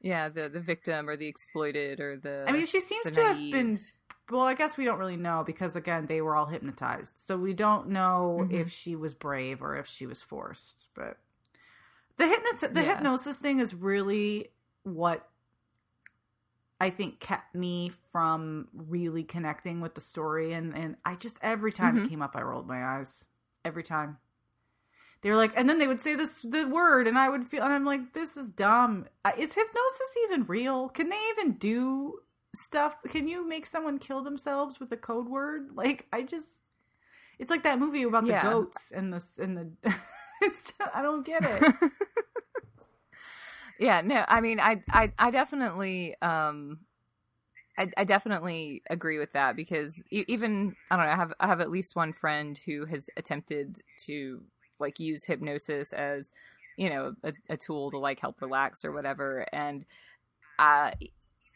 [0.00, 3.36] yeah the the victim or the exploited or the I mean, she seems to have
[3.36, 3.78] been.
[4.32, 7.52] Well, I guess we don't really know because again, they were all hypnotized, so we
[7.52, 8.52] don't know Mhm.
[8.52, 10.88] if she was brave or if she was forced.
[10.94, 11.18] But
[12.16, 12.94] the hypnot the Yeah.
[12.94, 14.50] hypnosis thing is really
[14.84, 15.28] what
[16.80, 21.70] I think kept me from really connecting with the story, and and I just every
[21.70, 22.06] time Mhm.
[22.06, 23.26] it came up, I rolled my eyes
[23.66, 24.18] every time.
[25.20, 27.62] They were like, and then they would say this the word, and I would feel,
[27.62, 29.06] and I'm like, this is dumb.
[29.24, 30.88] Uh, Is hypnosis even real?
[30.88, 32.22] Can they even do
[32.54, 32.96] stuff?
[33.08, 35.70] Can you make someone kill themselves with a code word?
[35.74, 36.62] Like, I just,
[37.38, 38.42] it's like that movie about Yeah.
[38.42, 39.94] the goats and the and the.
[40.42, 41.62] it's just, I don't get it.
[43.78, 46.80] yeah no i mean i i, I definitely um
[47.78, 51.60] I, I definitely agree with that because even I don't know I have I have
[51.60, 54.42] at least one friend who has attempted to
[54.78, 56.30] like use hypnosis as
[56.76, 59.86] you know a, a tool to like help relax or whatever and
[60.58, 60.90] uh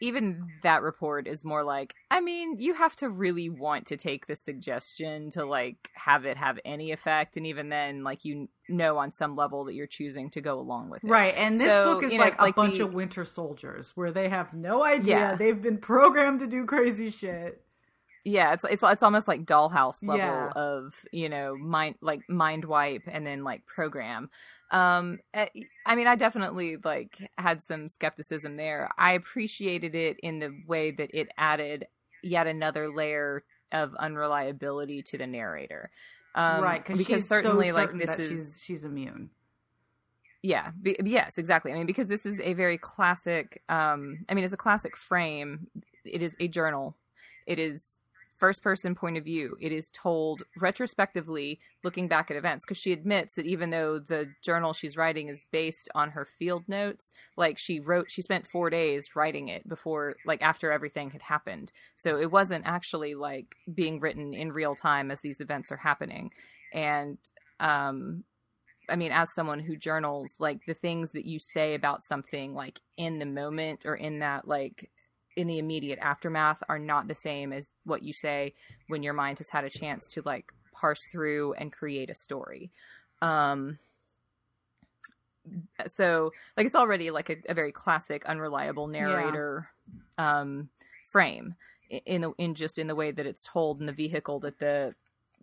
[0.01, 4.27] even that report is more like I mean you have to really want to take
[4.27, 8.97] the suggestion to like have it have any effect and even then like you know
[8.97, 11.93] on some level that you're choosing to go along with it Right, and this So,
[11.93, 14.53] book is you know, like a like bunch the- of winter soldiers where they have
[14.53, 15.15] no idea.
[15.17, 15.35] Yeah.
[15.35, 17.61] They've been programmed to do crazy shit.
[18.23, 20.49] Yeah, it's it's it's almost like dollhouse level Yeah.
[20.55, 24.29] of you know mind like mind wipe and then like program.
[24.71, 25.47] Um, eh,
[25.85, 28.89] I mean, I definitely like had some skepticism there.
[28.97, 31.87] I appreciated it in the way that it added
[32.21, 35.89] yet another layer of unreliability to the narrator.
[36.35, 39.31] Um, right, because she's certainly so like this is she's she's immune.
[40.43, 44.43] yeah be, yes exactly i mean because this is a very classic um i mean
[44.43, 45.67] it's a classic frame
[46.05, 46.95] it is a journal
[47.47, 47.99] it is
[48.37, 52.91] first person point of view it is told retrospectively looking back at events because she
[52.91, 57.57] admits that even though the journal she's writing is based on her field notes like
[57.57, 61.71] she wrote she spent four days writing it before like after everything had happened.
[61.95, 66.31] So it wasn't actually like being written in real time as these events are happening.
[66.73, 67.17] And
[67.59, 68.23] um
[68.89, 72.79] I mean, as someone who journals, like the things that you say about something, like
[72.95, 74.89] in the moment or in that, like
[75.37, 78.53] in the immediate aftermath, are not the same as what you say
[78.87, 82.71] when your mind has had a chance to like parse through and create a story.
[83.21, 83.79] Um,
[85.87, 89.69] so like it's already like a, a very classic unreliable narrator
[90.17, 90.39] yeah.
[90.39, 90.69] um
[91.07, 91.55] frame
[92.05, 94.93] in the in just in the way that it's told in the vehicle that the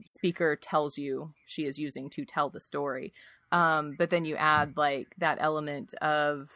[0.05, 3.13] speaker tells you she is using to tell the story
[3.51, 6.51] um but then you add like that element of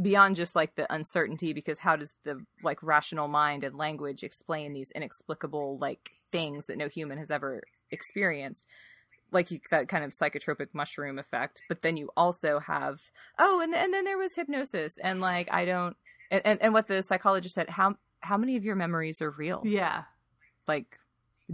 [0.00, 4.72] beyond just like the uncertainty because how does the like rational mind and language explain
[4.72, 8.66] these inexplicable like things that no human has ever experienced?
[9.30, 13.74] Like you, that kind of psychotropic mushroom effect but then you also have oh and,
[13.74, 15.98] and then there was hypnosis and like i don't
[16.30, 19.62] and, and, and what the psychologist said how how many of your memories are real?
[19.64, 20.04] Yeah.
[20.66, 20.98] Like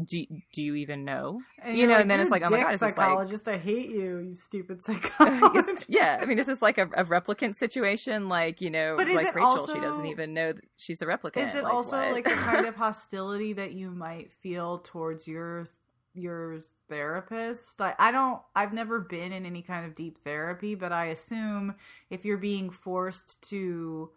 [0.03, 1.41] do, do you even know?
[1.63, 3.91] And you know, like, and then it's like, oh my god, psychologist, like, I hate
[3.91, 5.87] you, you stupid psychologist.
[5.89, 8.29] yeah, I mean, this is this like a, a, replicant situation?
[8.29, 11.49] Like, you know, but like Rachel, also, she doesn't even know that she's a replicant.
[11.49, 12.13] Is it like, also what?
[12.13, 15.67] like a kind of hostility that you might feel towards your
[16.15, 17.79] your therapist?
[17.79, 21.75] Like, I don't, I've never been in any kind of deep therapy, but I assume
[22.11, 24.11] if you're being forced to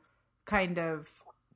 [0.45, 1.07] kind of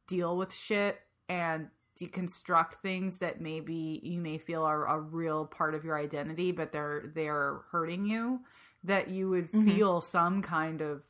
[0.08, 1.00] deal with shit
[1.30, 1.68] and
[2.00, 6.72] deconstruct things that maybe you may feel are a real part of your identity but
[6.72, 8.40] they're they're hurting you
[8.84, 9.70] that you would mm-hmm.
[9.70, 11.04] feel some kind of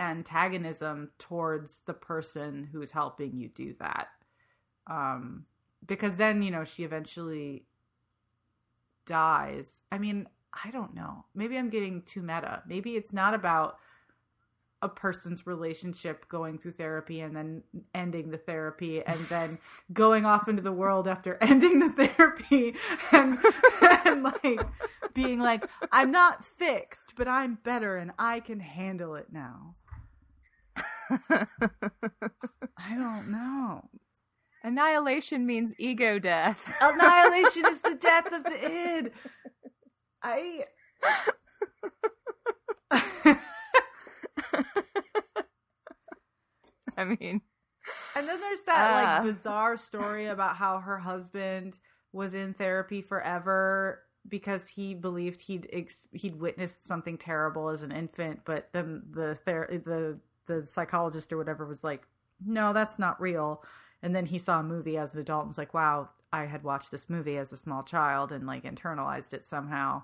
[0.00, 4.08] antagonism towards the person who's helping you do that.
[4.86, 5.44] Um
[5.86, 7.66] because then you know she eventually
[9.06, 9.82] dies.
[9.92, 10.28] I mean
[10.64, 11.24] i don't know.
[11.34, 12.62] Maybe i'm getting too meta.
[12.66, 13.78] Maybe it's not about
[14.80, 17.62] a person's relationship going through therapy and then
[17.94, 19.58] ending the therapy and then
[19.92, 22.74] going off into the world after ending the therapy
[23.12, 23.38] and,
[24.04, 24.66] and like
[25.14, 29.72] being like i'm not fixed but i'm better and i can handle it now.
[32.78, 33.88] I don't know.
[34.62, 36.72] Annihilation means ego death.
[36.80, 39.12] Annihilation is the death of the id.
[40.22, 40.64] I
[46.98, 47.40] I mean,
[48.16, 51.78] and then there's that uh, like bizarre story about how her husband
[52.12, 57.92] was in therapy forever because he believed he'd ex- he'd witnessed something terrible as an
[57.92, 62.06] infant, but then the ther- the the psychologist or whatever was like,
[62.44, 63.62] "No, that's not real."
[64.02, 66.64] And then he saw a movie as an adult and was like, "Wow, I had
[66.64, 70.02] watched this movie as a small child and like internalized it somehow."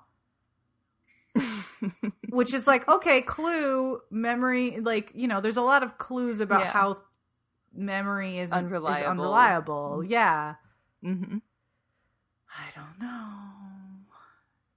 [2.28, 6.60] Which is like, okay, clue, memory, like, you know, there's a lot of clues about
[6.60, 6.72] yeah.
[6.72, 6.98] how
[7.74, 9.00] memory is unreliable.
[9.00, 9.98] Is unreliable.
[10.00, 10.10] Mm-hmm.
[10.10, 10.54] Yeah.
[11.04, 11.38] Mm-hmm.
[12.50, 13.54] I don't know.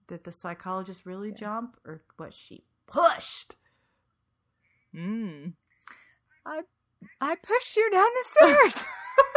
[0.07, 1.35] Did the psychologist really yeah.
[1.35, 3.55] jump or was she pushed?
[4.95, 5.49] Hmm.
[6.45, 6.61] I
[7.21, 8.85] I pushed you down the stairs.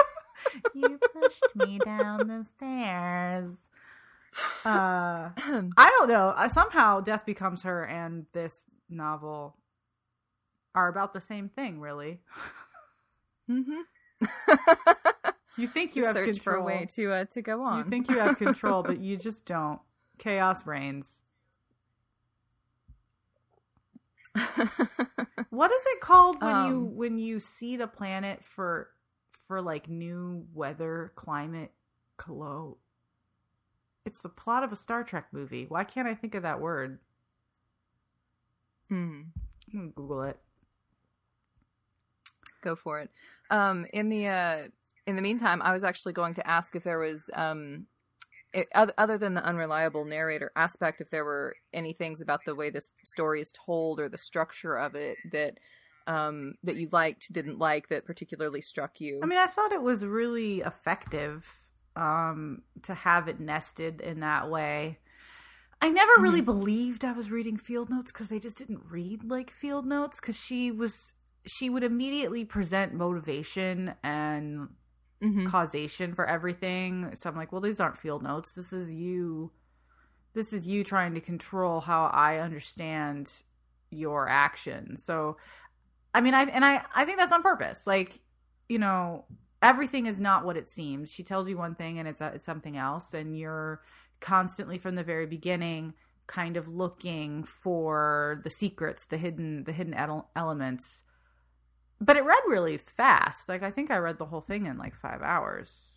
[0.74, 3.56] you pushed me down the stairs.
[4.64, 5.30] Uh,
[5.76, 6.28] I don't know.
[6.36, 9.56] Uh, somehow, Death Becomes Her and this novel
[10.74, 12.20] are about the same thing, really.
[13.50, 13.80] Mm-hmm.
[15.60, 16.54] you think you have search control.
[16.56, 17.78] for a way to uh, to go on.
[17.78, 19.80] You think you have control, but you just don't.
[20.18, 21.22] Chaos reigns.
[25.50, 28.90] what is it called when um, you when you see the planet for
[29.48, 31.72] for like new weather climate
[32.16, 32.76] clo
[34.04, 35.66] it's the plot of a Star Trek movie.
[35.68, 36.98] Why can't I think of that word?
[38.88, 39.22] Hmm.
[39.70, 40.38] Google it.
[42.62, 43.10] Go for it.
[43.50, 44.58] Um, in the uh,
[45.06, 47.86] in the meantime, I was actually going to ask if there was um,
[48.52, 52.70] it, other than the unreliable narrator aspect, if there were any things about the way
[52.70, 55.58] this story is told or the structure of it that
[56.06, 59.20] um, that you liked, didn't like, that particularly struck you.
[59.22, 64.50] I mean, I thought it was really effective um, to have it nested in that
[64.50, 64.98] way.
[65.82, 66.22] I never mm-hmm.
[66.22, 70.20] really believed I was reading field notes because they just didn't read like field notes
[70.20, 71.14] because she was
[71.46, 74.68] she would immediately present motivation and
[75.22, 75.46] mm-hmm.
[75.46, 77.12] causation for everything.
[77.14, 78.52] So I'm like, well, these aren't field notes.
[78.52, 79.52] This is you.
[80.34, 83.32] This is you trying to control how I understand
[83.90, 85.04] your actions.
[85.04, 85.38] So,
[86.14, 87.86] I mean, I and I I think that's on purpose.
[87.86, 88.20] Like,
[88.68, 89.24] you know,
[89.62, 91.10] everything is not what it seems.
[91.10, 93.80] She tells you one thing and it's, a, it's something else, and you're
[94.20, 95.94] constantly from the very beginning
[96.30, 99.94] kind of looking for the secrets, the hidden the hidden
[100.36, 101.02] elements.
[102.00, 103.48] But it read really fast.
[103.48, 105.88] Like I think I read the whole thing in like five hours,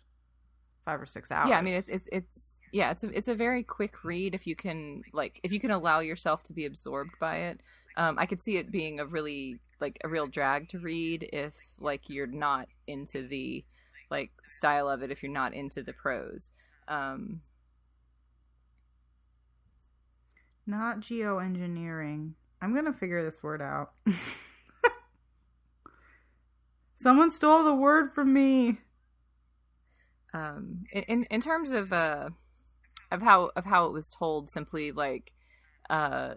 [0.84, 1.50] five or six hours.
[1.50, 4.44] Yeah, I mean it's it's it's yeah it's a it's a very quick read if
[4.44, 7.60] you can like if you can allow yourself to be absorbed by it.
[7.96, 11.54] Um, I could see it being a really like a real drag to read if
[11.78, 13.64] like you're not into the
[14.10, 16.50] like style of it if you're not into the prose
[16.88, 17.40] um
[20.66, 22.32] not geoengineering
[22.64, 23.92] I'm gonna figure this word out.
[26.96, 28.78] Someone stole the word from me.
[30.32, 32.30] Um, in in terms of uh
[33.10, 35.34] of how of how it was told, simply like
[35.90, 36.36] uh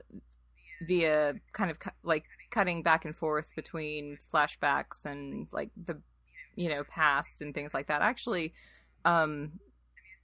[0.85, 6.01] via kind of like cutting back and forth between flashbacks and like the
[6.55, 8.01] you know past and things like that.
[8.01, 8.53] Actually,
[9.05, 9.53] um,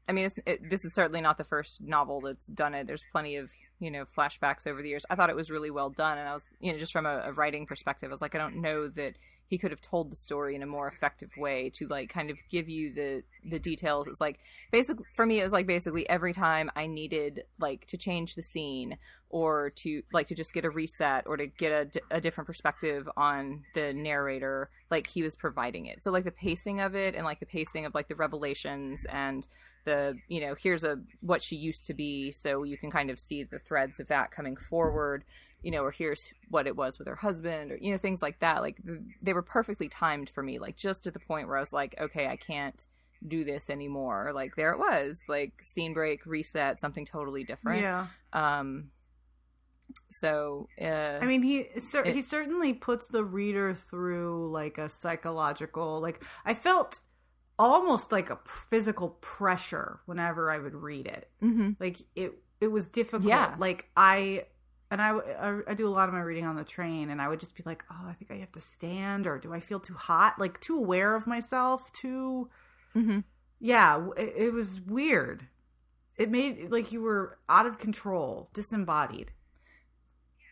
[0.08, 2.88] I mean, it, this is certainly not the first novel that's done it.
[2.88, 3.49] There's plenty of
[3.80, 5.06] you know flashbacks over the years.
[5.10, 7.24] I thought it was really well done, and I was you know just from a,
[7.26, 9.16] a writing perspective, I was like, I don't know that
[9.47, 12.38] he could have told the story in a more effective way to like kind of
[12.49, 14.08] give you the the details.
[14.08, 14.39] It's like
[14.72, 18.43] basically for me, it was like basically every time I needed like to change the
[18.43, 18.97] scene
[19.30, 23.08] or to like to just get a reset or to get a, a different perspective
[23.16, 26.04] on the narrator, like he was providing it.
[26.04, 29.47] So like the pacing of it and like the pacing of like the revelations and
[29.86, 33.19] the you know here's a what she used to be so you can kind of
[33.19, 35.23] see the threads of that coming forward
[35.61, 38.39] you know or here's what it was with her husband or you know things like
[38.39, 38.77] that like
[39.21, 41.95] they were perfectly timed for me like just at the point where i was like
[41.99, 42.88] okay i can't
[43.27, 48.07] do this anymore like there it was like scene break reset something totally different Yeah.
[48.34, 48.89] um
[50.09, 54.89] so uh I mean, he cer- It- he certainly puts the reader through like a
[54.89, 55.99] psychological.
[56.01, 56.99] Like I felt
[57.60, 61.30] almost like a physical pressure whenever I would read it.
[61.41, 61.80] mhm.
[61.80, 63.24] Like it it was difficult.
[63.26, 63.56] Yeah.
[63.58, 64.45] Like I
[64.91, 67.28] and I, I I do a lot of my reading on the train, and I
[67.28, 69.80] would just be like, oh, I think I have to stand, or do I feel
[69.80, 70.39] too hot?
[70.39, 72.49] Like too aware of myself, too.
[72.95, 73.24] Mhm.
[73.60, 75.47] Yeah, it, it was weird.
[76.18, 79.32] It made like you were out of control, disembodied.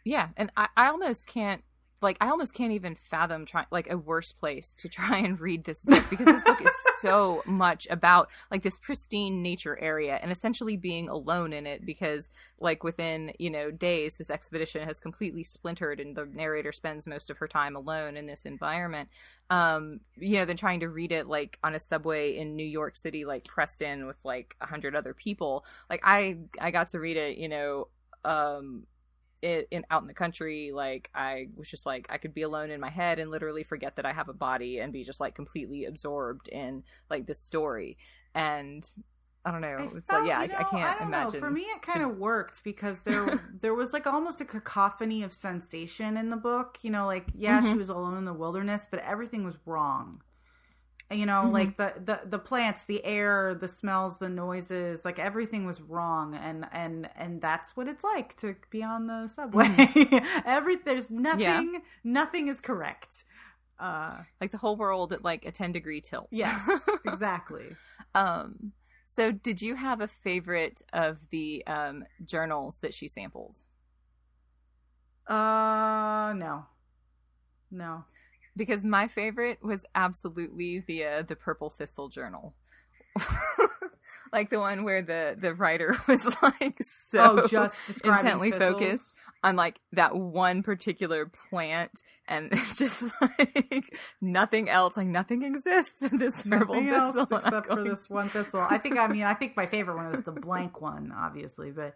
[0.04, 1.64] Yeah, and I, I almost can't
[2.02, 5.64] like I almost can't even fathom trying like a worse place to try and read
[5.64, 10.32] this book because this book is so much about like this pristine nature area and
[10.32, 12.30] essentially being alone in it because
[12.60, 17.30] like within you know days this expedition has completely splintered and the narrator spends most
[17.30, 19.10] of her time alone in this environment.
[19.50, 22.96] Um you know than trying to read it like on a subway in New York
[22.96, 25.66] City like pressed in with like a hundred other people.
[25.90, 27.88] Like I I got to read it you know
[28.24, 28.86] um
[29.42, 32.70] it, in out in the country like i was just like i could be alone
[32.70, 35.34] in my head and literally forget that i have a body and be just like
[35.36, 37.98] completely absorbed in like this story
[38.36, 38.88] and
[39.44, 41.48] i don't know it's felt, like yeah you I, I can't don't imagine Know.
[41.48, 45.34] For me, it kind of worked because there there was like almost a cacophony of
[45.34, 46.78] sensation in the book.
[46.84, 47.78] You know, like yeah, she Mhm.
[47.78, 50.22] was alone in the wilderness, but everything was wrong.
[51.12, 51.52] You know, Mhm.
[51.52, 56.36] like the, the the plants, the air, the smells, the noises, like everything was wrong,
[56.36, 59.68] and and and that's what it's like to be on the subway.
[60.46, 63.24] Every there's nothing, nothing is correct.
[63.80, 66.64] Uh, like the whole world at like a 10 degree tilt yeah
[67.06, 67.76] exactly.
[68.14, 68.74] um
[69.06, 73.64] so did you have a favorite of the um journals that she sampled
[75.28, 76.66] Uh, no,
[77.72, 78.04] no.
[78.56, 82.54] Because my favorite was absolutely the uh, the purple thistle journal
[84.34, 88.74] like the one where the the writer was like so oh, just intently thistles?
[88.74, 95.42] focused on like that one particular plant and it's just like nothing else like nothing
[95.44, 98.66] exists in this purple Nothing thistle except for this one thistle.
[98.70, 98.98] I think.
[98.98, 101.96] I mean, I think my favorite one is the blank one, obviously, but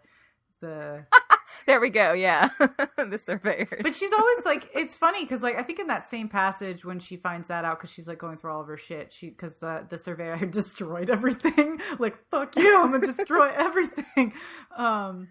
[0.60, 1.06] the.
[1.66, 5.62] there we go yeah the surveyor But she's always like, it's funny because like I
[5.62, 8.52] think in that same passage when she finds that out because she's like going through
[8.52, 11.80] all of her shit, she because the the surveyor destroyed everything.
[11.98, 14.32] like fuck you, I'm gonna destroy everything.
[14.76, 15.28] Um,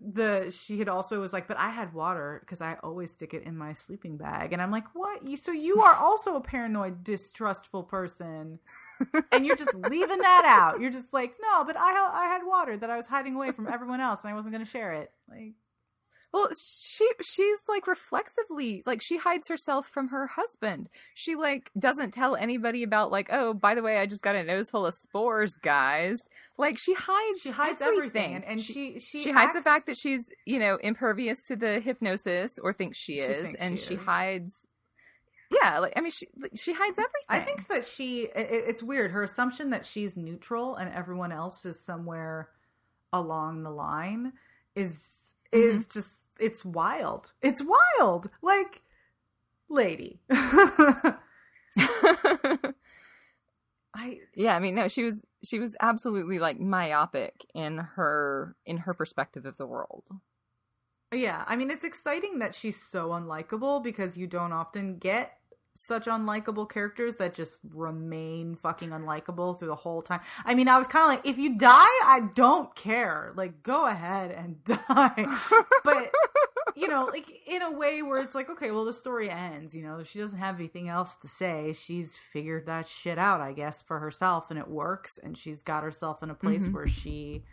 [0.00, 3.42] the she had also was like, but I had water because I always stick it
[3.42, 5.24] in my sleeping bag, and I'm like, what?
[5.24, 8.58] You so you are also a paranoid, distrustful person,
[9.32, 10.80] and you're just leaving that out.
[10.80, 13.66] You're just like, no, but I I had water that I was hiding away from
[13.66, 15.12] everyone else, and I wasn't gonna share it.
[15.28, 15.54] Like.
[16.32, 20.90] Well, she she's like reflexively like she hides herself from her husband.
[21.14, 24.44] She like doesn't tell anybody about like, oh, by the way, I just got a
[24.44, 26.28] nose full of spores, guys.
[26.58, 29.96] Like she hides she hides everything, everything, and, she she she hides the fact that
[29.96, 33.86] she's you know impervious to the hypnosis or thinks she, She is, thinks and she
[33.86, 34.00] she is.
[34.00, 34.66] hides.
[35.50, 37.26] Yeah, like I mean, she like, she hides everything.
[37.30, 41.64] I think that she it, it's weird her assumption that she's neutral and everyone else
[41.64, 42.50] is somewhere
[43.14, 44.34] along the line
[44.76, 45.92] is is Mm-hmm.
[45.92, 47.32] just it's wild.
[47.42, 48.30] It's wild.
[48.42, 48.82] Like
[49.68, 50.20] lady.
[53.94, 58.78] I yeah, I mean, no, she was she was absolutely like myopic in her in
[58.78, 60.04] her perspective of the world.
[61.12, 65.38] Yeah, I mean, it's exciting that she's so unlikable because you don't often get
[65.86, 70.20] such unlikable characters that just remain fucking unlikable through the whole time.
[70.44, 71.70] I mean, I was kind of like, if you die,
[72.04, 73.32] I don't care.
[73.36, 75.26] Like, go ahead and die.
[75.84, 76.10] but
[76.76, 79.74] you know, like in a way where it's like, okay, well, the story ends.
[79.74, 81.72] You know, she doesn't have anything else to say.
[81.72, 85.18] She's figured that shit out, I guess, for herself, and it works.
[85.22, 86.72] And she's got herself in a place Mhm.
[86.74, 87.44] where she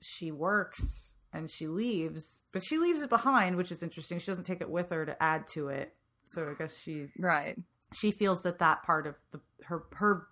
[0.00, 4.18] she works and she leaves, but she leaves it behind, which is interesting.
[4.18, 5.92] She doesn't take it with her to add to it.
[6.26, 7.56] So I guess she Right.
[7.92, 10.26] she feels that that part of the her her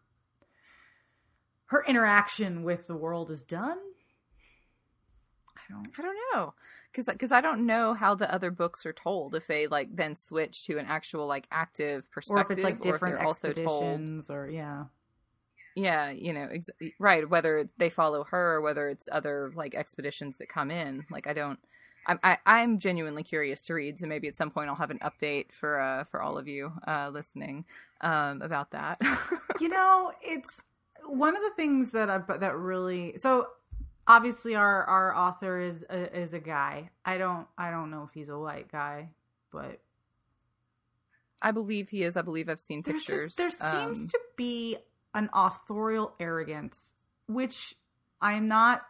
[1.67, 3.79] her interaction with the world is done.
[5.57, 5.89] I don't.
[5.99, 6.55] I don't know.
[6.93, 10.15] Cuz cuz I don't know how the other books are told if they like then
[10.15, 13.83] switch to an actual like active perspective Or if it's like different they're also told
[13.83, 14.85] expeditions, or yeah,
[15.75, 16.69] yeah you know ex-
[16.99, 21.27] right whether they follow her or whether it's other like expeditions that come in like
[21.27, 21.59] i don't
[22.07, 24.99] I'm, I, I'm genuinely curious to read, so maybe at some point I'll have an
[25.01, 27.65] update for uh, for all of you uh, listening
[28.01, 29.01] um, about that.
[29.61, 30.61] you know, it's
[31.07, 33.47] one of the things that I that really so
[34.07, 36.91] obviously our our author is a, is a guy.
[37.05, 39.11] I don't I don't know if he's a white guy,
[39.53, 39.81] but
[41.41, 42.17] I believe he is.
[42.17, 43.35] I believe I've seen pictures.
[43.37, 44.77] just, there Um, seems to be
[45.15, 46.93] an authorial arrogance,
[47.27, 47.75] which
[48.21, 48.83] I am not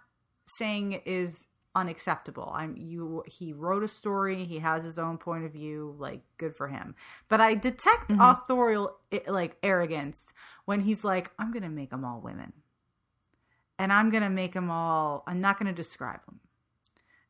[0.47, 2.53] saying is unacceptable.
[2.55, 3.25] I'm you.
[3.27, 4.45] He wrote a story.
[4.45, 5.95] He has his own point of view.
[5.99, 6.95] Like good for him.
[7.29, 8.31] But I detect Mhm.
[8.31, 8.97] authorial
[9.27, 10.33] like arrogance
[10.65, 12.53] when he's like, I'm gonna make them all women,
[13.79, 15.25] and I'm gonna make them all.
[15.27, 16.41] I'm not gonna describe them.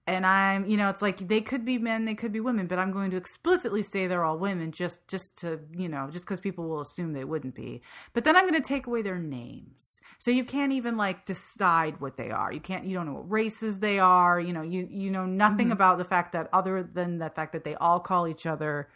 [0.05, 2.77] And I'm, you know, it's like they could be men, they could be women, but
[2.77, 6.41] I'm going to explicitly say they're all women, just, just to, you know, just because
[6.41, 7.83] people will assume they wouldn't be.
[8.13, 12.01] But then I'm going to take away their names, so you can't even like decide
[12.01, 12.53] what they are.
[12.53, 14.39] You can't, you don't know what races they are.
[14.39, 15.73] You know, you you know nothing Mhm.
[15.73, 18.89] about the fact that other than the fact that they all call each other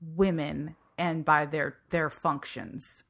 [0.00, 3.04] women and by their their functions.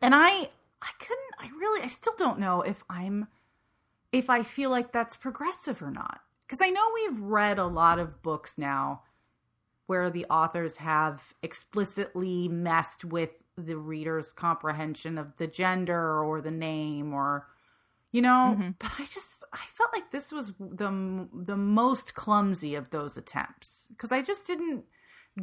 [0.00, 0.48] And I,
[0.80, 3.28] I couldn't, I really, I still don't know if I'm
[4.10, 6.22] if I feel like that's progressive or not.
[6.40, 9.02] Because I know we've read a lot of books now
[9.86, 16.50] where the authors have explicitly messed with the reader's comprehension of the gender or the
[16.50, 17.46] name or
[18.10, 18.74] you know Mhm.
[18.78, 23.86] but i just i felt like this was the the most clumsy of those attempts
[23.90, 24.84] because i just didn't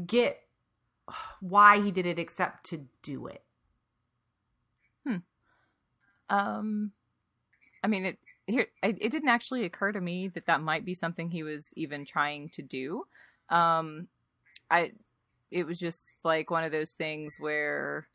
[0.06, 0.42] get
[1.40, 3.44] why he did it except to do it
[5.06, 5.18] Hmm.
[6.30, 6.92] Um,
[7.84, 10.94] I mean, it here it, it didn't actually occur to me that that might be
[10.94, 13.06] something he was even trying to do.
[13.50, 14.08] Um,
[14.72, 14.94] I
[15.52, 18.08] it was just like one of those things where.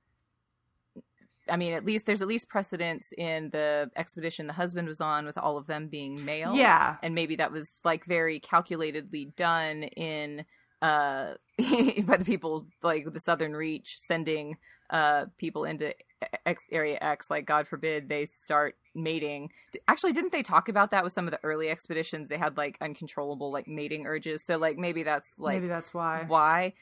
[1.48, 5.24] I mean, at least there's at least precedence in the expedition the husband was on
[5.24, 6.56] with all of them being male.
[6.56, 10.44] yeah and maybe that was like very calculatedly done in
[10.82, 14.58] uh by the people like the southern reach sending
[14.90, 15.94] uh people into
[16.44, 19.50] X, area x like god forbid they start mating.
[19.88, 22.28] Actually didn't they talk about that with some of the early expeditions?
[22.28, 24.44] They had like uncontrollable like mating urges.
[24.44, 26.24] So like maybe that's like maybe that's why.
[26.26, 26.72] why.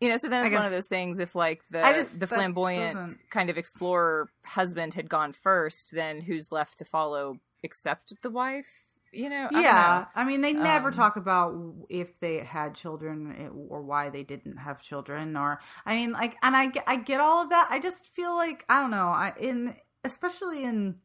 [0.00, 2.94] You know so then it's one of those things if like the just- the flamboyant
[2.96, 8.30] doesn't- kind of explorer husband had gone first then who's left to follow except the
[8.30, 8.84] wife
[9.14, 10.06] you know I yeah know.
[10.14, 11.54] I mean they never Um, talk about
[11.88, 16.56] if they had children or why they didn't have children or i mean like and
[16.56, 19.32] i get i get all of that i just feel like i don't know i
[19.38, 20.96] in especially in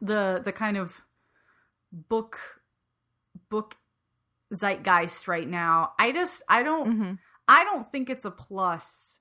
[0.00, 1.02] the the kind of
[1.92, 2.38] book
[3.50, 3.76] book
[4.54, 7.18] zeitgeist right now i just i don't Mhm.
[7.48, 9.18] I don't think it's a plus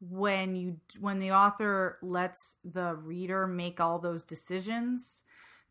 [0.00, 5.22] when you when the author lets the reader make all those decisions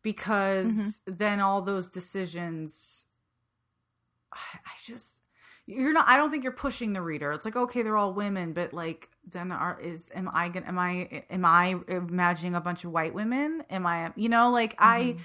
[0.04, 0.94] because Mhm.
[1.18, 3.06] then all those decisions
[4.32, 5.20] I, I just
[5.66, 7.32] you're not I don't think you're pushing the reader.
[7.32, 10.78] It's like okay, they're all women, but like then are is am I gonna am
[10.78, 13.64] I am I imagining a bunch of white women?
[13.70, 15.20] Am I you know like I Mhm.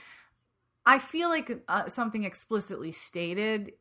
[0.86, 3.74] I feel like uh, something explicitly stated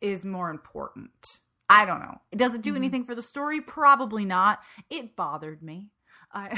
[0.00, 1.40] is more important.
[1.68, 2.20] I don't know.
[2.30, 2.76] It Does it do Mhm.
[2.76, 3.60] anything for the story?
[3.60, 4.60] Probably not.
[4.88, 5.90] It bothered me.
[6.32, 6.48] I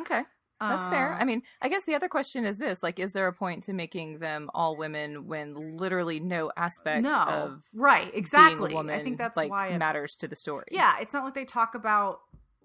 [0.00, 0.24] Okay,
[0.68, 1.14] that's fair.
[1.14, 3.72] I mean, I guess the other question is this: like, is there a point to
[3.72, 8.10] making them all women when literally no aspect no, of right?
[8.10, 8.72] being Exactly.
[8.72, 10.66] a woman I think that's like why it matters to the story?
[10.70, 12.20] Yeah, it's not like they talk about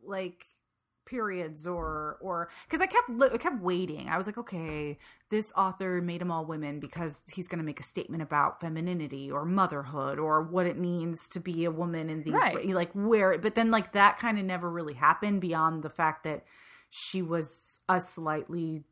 [0.05, 0.45] like
[1.05, 4.09] periods or or because I kept li- I kept waiting.
[4.09, 4.97] I was like, okay,
[5.29, 9.31] this author made them all women because he's going to make a statement about femininity
[9.31, 12.67] or motherhood or what it means to be a woman in these Right.
[12.67, 13.37] like where.
[13.37, 16.43] But then like that kind of never really happened beyond the fact that
[16.89, 18.83] she was a slightly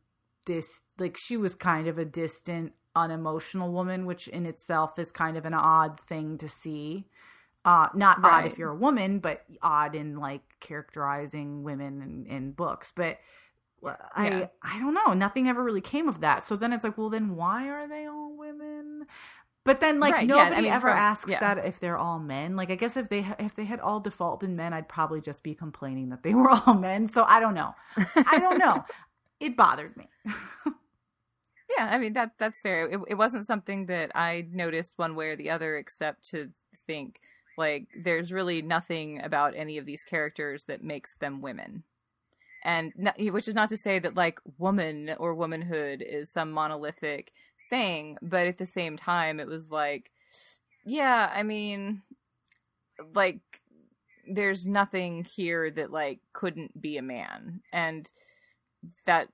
[0.46, 5.36] dis like she was kind of a distant unemotional woman which in itself is kind
[5.38, 7.08] of an odd thing to see.
[7.66, 12.52] Uh not odd if you're a woman but odd in like characterizing women in, in
[12.52, 12.94] books.
[12.96, 13.20] But
[14.16, 14.48] i Yeah.
[14.62, 15.14] i don't know.
[15.14, 16.46] Nothing ever really came of that.
[16.46, 19.06] So then it's like well then why are they all women
[19.66, 21.40] But then, like Right, yeah, nobody I mean, ever from- asks yeah.
[21.40, 22.56] that if they're all men.
[22.56, 25.42] Like I guess if they if they had all default been men, I'd probably just
[25.44, 27.08] be complaining that they were all men.
[27.10, 27.74] So I don't know.
[28.16, 28.86] I don't know.
[29.40, 30.08] it bothered me.
[31.78, 32.88] Yeah, I mean that that's fair.
[32.88, 36.52] It, it wasn't something that I noticed one way or the other, except to
[36.86, 37.20] think
[37.58, 41.84] like there's really nothing about any of these characters that makes them women,
[42.64, 47.34] and not, which is not to say that like woman or womanhood is some monolithic
[47.70, 50.12] thing, but at the same time, it was like,
[50.86, 52.02] yeah, I mean,
[53.14, 53.40] like
[54.28, 58.10] there's nothing here that like couldn't be a man, and
[59.06, 59.30] that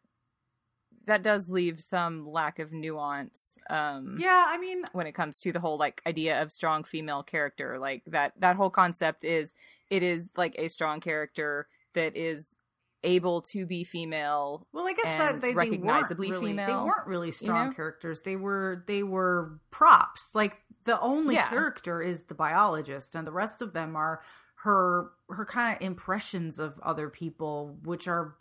[1.06, 5.52] that does leave some lack of nuance um Yeah, I mean, when it comes to
[5.52, 7.80] the whole like idea of strong female character.
[7.80, 9.54] Like that that whole concept is
[9.90, 12.56] it is like a strong character that is
[13.04, 17.08] able to be female well, I guess that they, they weren't recognizably really, They weren't
[17.08, 17.74] really strong know?
[17.74, 18.22] characters.
[18.22, 20.30] They were they were props.
[20.36, 21.49] Like the only Yeah.
[21.49, 24.22] character is the biologist, and the rest of them are
[24.64, 28.36] her her kind of impressions of other people, which are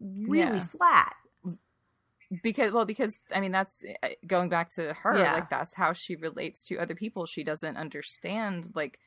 [0.00, 0.64] really Yeah.
[0.64, 1.14] flat.
[2.42, 5.32] because well because i mean that's uh, going back to her Yeah.
[5.32, 8.98] like that's how she relates to other people she doesn't understand like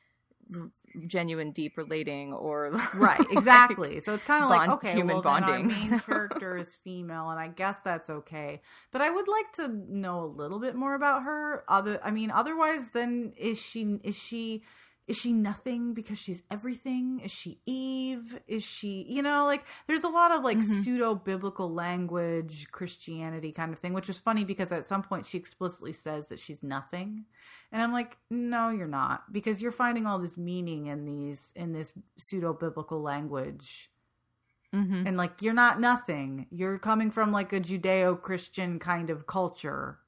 [1.06, 4.00] genuine deep relating or Right, exactly.
[4.00, 7.30] so it's kind of like okay, human well then our bonding, main character is female,
[7.30, 8.60] and I guess that's okay.
[8.90, 11.64] But I would like to know a little bit more about her.
[11.68, 14.62] Other, I mean, otherwise, then is she is she
[15.08, 17.20] is she nothing because she's everything?
[17.20, 18.38] Is she Eve?
[18.46, 20.84] Is she you know like there's a lot of like Mhm.
[20.84, 25.38] pseudo biblical language Christianity kind of thing, which is funny because at some point she
[25.38, 27.24] explicitly says that she's nothing.
[27.72, 31.72] And I'm like, no, you're not, because you're finding all this meaning in these in
[31.72, 33.90] this pseudo biblical language,
[34.72, 35.06] Mhm.
[35.06, 36.46] and like you're not nothing.
[36.50, 39.98] You're coming from like a Judeo Christian kind of culture.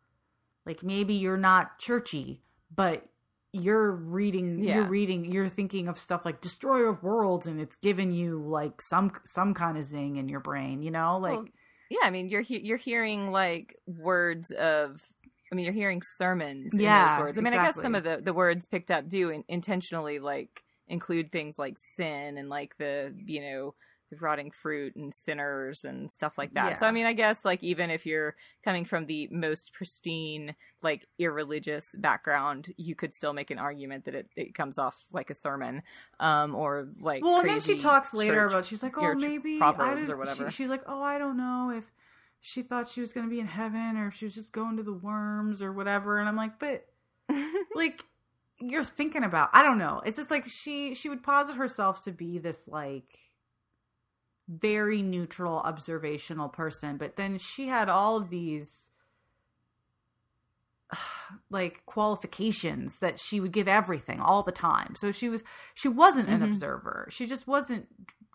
[0.65, 2.43] Like maybe you're not churchy,
[2.75, 3.09] but
[3.55, 4.75] you're reading, Yeah.
[4.77, 8.83] you're reading, you're thinking of stuff like Destroyer of Worlds, and it's giving you like
[8.83, 11.33] some some kind of zing in your brain, you know, like.
[11.37, 11.45] Well,
[11.91, 15.03] yeah i mean you're he- you're hearing like words of
[15.53, 18.03] i mean you're hearing sermons in Yeah, those words i mean i guess some of
[18.05, 22.75] the the words picked up do in- intentionally like include things like sin and like
[22.79, 23.75] the you know
[24.21, 27.91] rotting fruit and sinners and stuff like that so i mean i guess like even
[27.91, 33.59] if you're coming from the most pristine like irreligious background you could still make an
[33.59, 35.83] argument that it, it comes off like a sermon
[36.21, 39.59] um or like well, and then she talks later about she's like, oh, maybe I
[39.59, 40.51] proverbs or whatever.
[40.51, 41.91] She, she's like, oh, I don't know if
[42.41, 44.77] she thought she was going to be in heaven or if she was just going
[44.77, 46.19] to the worms or whatever.
[46.19, 46.87] And I'm like, but
[47.75, 48.05] like
[48.61, 50.03] you're thinking about, I don't know.
[50.05, 53.19] It's just like she she would posit herself to be this like
[54.49, 58.91] very neutral observational person, but then she had all of these
[61.51, 64.95] like qualifications that she would give everything all the time.
[64.97, 65.43] So she was
[65.75, 66.51] she wasn't an Mhm.
[66.53, 67.07] observer.
[67.11, 67.87] She just wasn't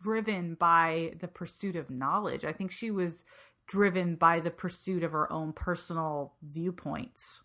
[0.01, 2.43] driven by the pursuit of knowledge.
[2.45, 3.23] I think she was
[3.67, 7.43] driven by the pursuit of her own personal viewpoints.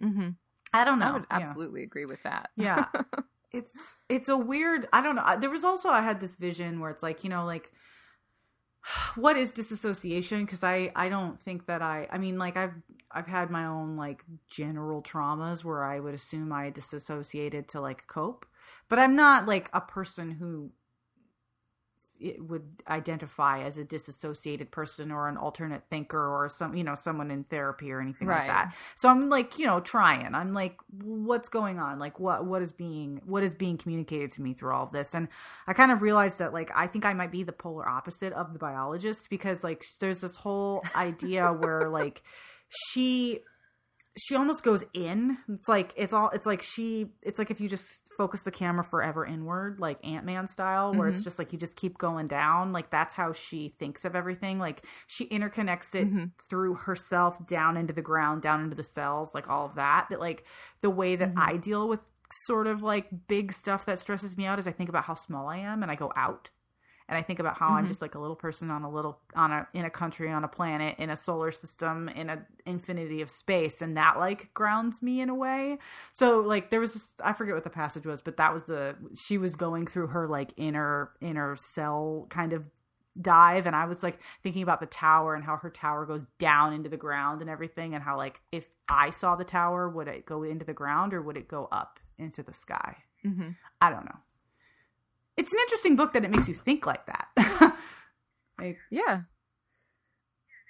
[0.00, 0.30] hmm
[0.72, 1.06] I don't know.
[1.06, 1.36] I would Yeah.
[1.38, 2.50] absolutely agree with that.
[2.56, 2.86] Yeah.
[3.54, 3.76] it's
[4.08, 5.36] it's a weird I don't know.
[5.40, 7.70] There was also I had this vision where it's like, you know, like
[9.14, 12.74] what is disassociation because I I don't think that I I mean like I've
[13.10, 18.06] I've had my own like general traumas where I would assume I disassociated to like
[18.06, 18.46] cope.
[18.88, 20.70] But I'm not like a person who
[22.20, 26.94] it would identify as a disassociated person or an alternate thinker or some you know
[26.94, 28.74] someone in therapy or anything like that.
[28.96, 30.34] So i'm like you know trying.
[30.34, 31.98] I'm like what's going on?
[31.98, 35.14] Like what what is being what is being communicated to me through all of this?
[35.14, 35.28] And
[35.66, 38.52] i kind of realized that like i think i might be the polar opposite of
[38.52, 42.22] the biologist because like there's this whole idea where like
[42.68, 43.40] she
[44.16, 47.68] she almost goes in it's like it's all it's like she it's like if you
[47.68, 51.24] just focus the camera forever inward like ant-man style where it's Mhm.
[51.24, 54.86] just like you just keep going down like that's how she thinks of everything like
[55.08, 56.30] she interconnects it Mhm.
[56.48, 60.20] through herself down into the ground down into the cells like all of that that
[60.20, 60.44] like
[60.80, 61.38] the way that Mhm.
[61.42, 62.10] i deal with
[62.46, 65.48] sort of like big stuff that stresses me out is i think about how small
[65.48, 66.50] i am and i go out
[67.08, 67.88] and I think about how I'm Mhm.
[67.88, 70.48] just like a little person on a little on a in a country on a
[70.48, 75.20] planet in a solar system in an infinity of space and that like grounds me
[75.20, 75.78] in a way.
[76.12, 78.96] So like there was this, I forget what the passage was, but that was the
[79.14, 82.70] she was going through her like inner inner cell kind of
[83.20, 86.72] dive and I was like thinking about the tower and how her tower goes down
[86.72, 90.26] into the ground and everything and how like if I saw the tower would it
[90.26, 92.96] go into the ground or would it go up into the sky?
[93.22, 93.50] hmm
[93.80, 94.16] I don't know.
[95.36, 97.28] It's an interesting book that it makes you think like that.
[98.58, 99.22] like, Yeah.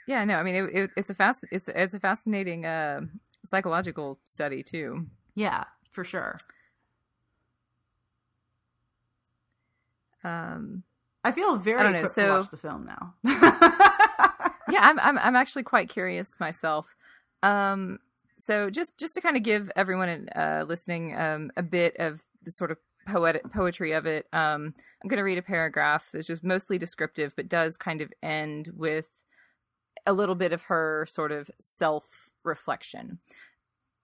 [0.07, 3.01] Yeah, no, I mean it, it, it's a fast it's it's a fascinating uh,
[3.45, 5.07] psychological study too.
[5.35, 6.37] Yeah, for sure.
[10.23, 10.83] Um,
[11.23, 13.15] I feel very I know, so- to watch the film now.
[13.25, 16.95] yeah, I'm, I'm I'm actually quite curious myself.
[17.43, 17.99] Um,
[18.39, 22.51] so just just to kind of give everyone uh, listening um, a bit of the
[22.51, 26.45] sort of poetic poetry of it, um, I'm going to read a paragraph that's just
[26.45, 29.09] mostly descriptive, but does kind of end with
[30.07, 33.19] a little bit of her sort of self reflection.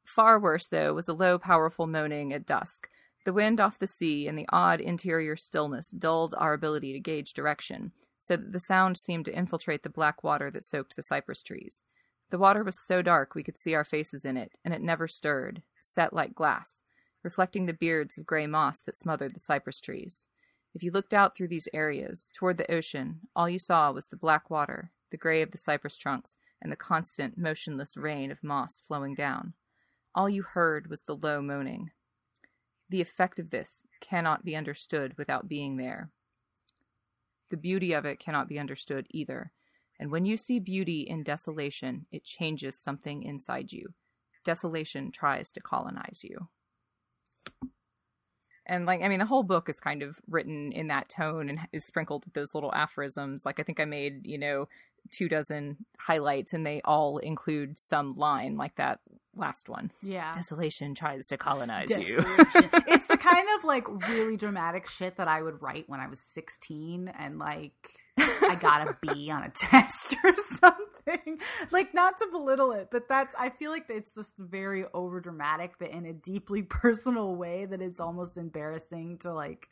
[0.05, 2.89] Far worse, though, was a low, powerful moaning at dusk.
[3.25, 7.33] The wind off the sea and the odd interior stillness dulled our ability to gauge
[7.33, 11.43] direction, so that the sound seemed to infiltrate the black water that soaked the cypress
[11.43, 11.85] trees.
[12.31, 15.07] The water was so dark we could see our faces in it, and it never
[15.07, 16.83] stirred, set like glass,
[17.23, 20.27] reflecting the beards of gray moss that smothered the cypress trees.
[20.75, 24.17] If you looked out through these areas, toward the ocean, all you saw was the
[24.17, 28.81] black water, the gray of the cypress trunks, and the constant, motionless rain of moss
[28.81, 29.55] flowing down.
[30.15, 31.91] All you heard was the low moaning.
[32.89, 36.11] The effect of this cannot be understood without being there.
[37.51, 39.53] The beauty of it cannot be understood either.
[39.99, 43.95] And when you see beauty in desolation, it changes something inside you.
[44.45, 46.49] Desolation tries to colonize you.
[48.71, 51.59] And like, I mean, the whole book is kind of written in that tone and
[51.73, 53.45] is sprinkled with those little aphorisms.
[53.45, 54.69] Like, I think I made, you know,
[55.11, 59.01] two dozen highlights and they all include some line like that
[59.35, 59.91] last one.
[60.03, 60.33] yeah.
[60.35, 62.25] Desolation tries to colonize you.
[62.87, 66.21] It's the kind of like really dramatic shit that I would write when I was
[66.21, 71.41] 16 and like I got a B on a test or something.
[71.71, 75.75] Like not to belittle it, but that's I feel like it's just very over dramatic
[75.79, 79.69] but in a deeply personal way that it's almost embarrassing to like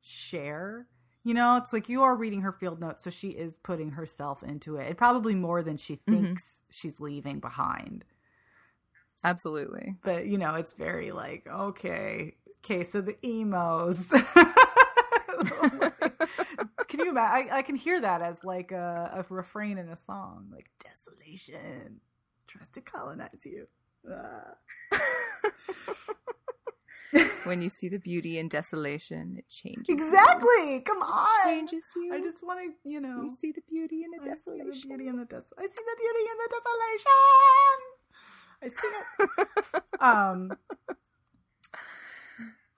[0.00, 0.86] share.
[1.22, 4.42] You know, it's like you are reading her field notes, so she is putting herself
[4.42, 4.96] into it.
[4.96, 6.14] Probably more than she mm-hmm.
[6.14, 8.04] thinks she's leaving behind
[9.24, 9.96] Absolutely.
[10.02, 12.34] but you know it's very like okay
[12.64, 14.12] okay so the emos
[16.88, 19.96] can you imagine I, I can hear that as like a, a refrain in a
[19.96, 22.00] song like desolation
[22.46, 23.66] tries to colonize you
[24.10, 24.54] Ah.
[27.44, 29.88] when you see the beauty in desolation, it changes.
[29.88, 31.04] exactly come You.
[31.04, 32.14] on Changes you.
[32.14, 34.64] i just want to you know you see the beauty in the I see the
[34.64, 34.88] desolation.
[34.88, 37.78] beauty in the des- I see the beauty in the desolation.
[38.62, 39.00] I see it.
[40.00, 40.52] um,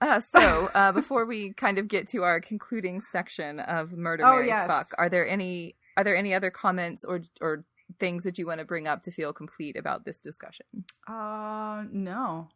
[0.03, 4.31] Uh, so, uh, before we kind of get to our concluding section of murder, Oh,
[4.33, 4.67] marry, yes.
[4.67, 7.63] fuck, are there any are there any other comments or or
[7.99, 10.65] things that you want to bring up to feel complete about this discussion?
[11.07, 12.49] uh, no.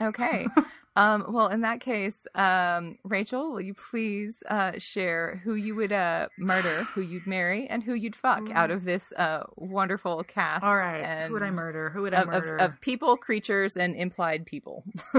[0.00, 0.46] Okay.
[0.96, 5.92] um, well, in that case, um, Rachel, will you please uh, share who you would
[5.92, 10.64] uh, murder, who you'd marry, and who you'd fuck out of this uh, wonderful cast?
[10.64, 11.02] All right.
[11.02, 11.90] And Who would I murder?
[11.90, 12.56] Who would I Of, of, murder?
[12.56, 14.84] of people, creatures, and implied people.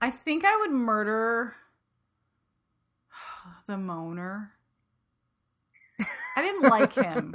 [0.00, 1.56] I think I would murder
[3.66, 4.50] the moaner.
[6.36, 7.34] I didn't like him.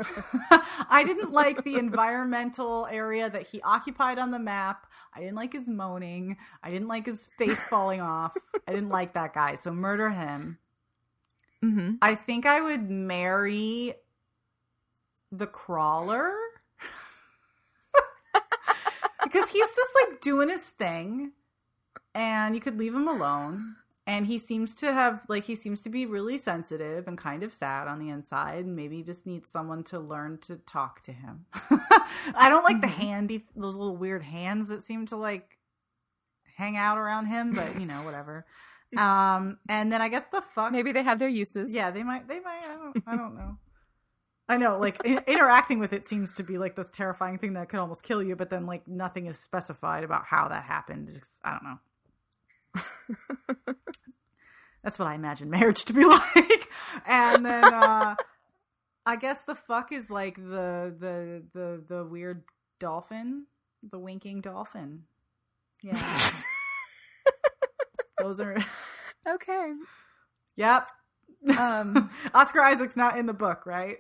[0.90, 4.86] I didn't like the environmental area that he occupied on the map.
[5.14, 6.38] I didn't like his moaning.
[6.64, 8.34] I didn't like his face falling off.
[8.68, 9.56] I didn't like that guy.
[9.56, 10.58] So murder him.
[11.62, 13.94] hmm I think I would marry
[15.32, 16.34] the crawler.
[19.24, 21.32] because he's just like doing his thing
[22.14, 23.76] and you could leave him alone.
[24.08, 27.54] And he seems to have like he seems to be really sensitive and kind of
[27.54, 31.46] sad on the inside and maybe just needs someone to learn to talk to him.
[32.34, 32.94] I don't like the Mhm.
[32.96, 35.60] handy those little weird hands that seem to like
[36.58, 38.46] hang out around him, but you know, whatever.
[38.98, 41.72] Um and then I guess the fuck Maybe they have their uses.
[41.72, 42.28] yeah, they might.
[42.28, 42.66] They might.
[42.66, 43.04] I don't.
[43.08, 43.58] I don't know.
[44.50, 44.78] I know.
[44.80, 48.22] Like interacting with it seems to be like this terrifying thing that could almost kill
[48.22, 51.08] you, but then like nothing is specified about how that happened.
[51.08, 51.80] Just, I don't know.
[54.84, 56.06] That's what I imagine marriage to be
[56.36, 56.70] like.
[57.06, 58.16] And then uh
[59.06, 62.44] I guess the fuck is like the the the the weird
[62.80, 63.46] dolphin,
[63.90, 65.04] the winking dolphin.
[65.82, 66.30] Yeah.
[68.20, 68.58] Those are.
[69.28, 69.74] Okay.
[70.56, 70.90] Yep.
[71.58, 73.98] Um, Oscar Isaac's not in the book, right?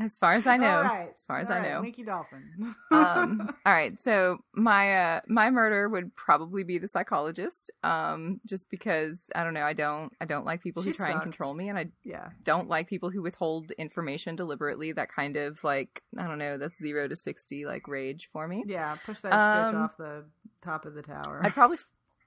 [0.00, 0.78] As far as I know.
[0.78, 1.10] All right.
[1.14, 1.80] As far as All I right, know.
[1.82, 2.74] Winky Dolphin.
[2.90, 3.96] um, all right.
[3.98, 7.70] So my uh, my murder would probably be the psychologist.
[7.84, 9.64] Um, just because I don't know.
[9.64, 12.30] I don't I don't like people who She try and control me, and I yeah.
[12.42, 14.92] don't like people who withhold information deliberately.
[14.92, 16.56] That kind of like I don't know.
[16.58, 18.64] That's zero to sixty like rage for me.
[18.66, 18.96] Yeah.
[19.04, 20.24] Push that bitch Um, off the
[20.62, 21.40] top of the tower.
[21.44, 21.78] I'd probably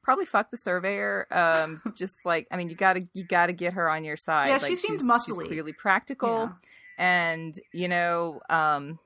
[0.04, 1.28] probably fuck the surveyor.
[1.32, 4.48] Um, just like I mean, you gotta you gotta get her on your side.
[4.48, 5.26] Yeah, like, she seems she's, muscly.
[5.26, 6.50] She's clearly practical, Yeah.
[6.98, 9.00] And you know, um,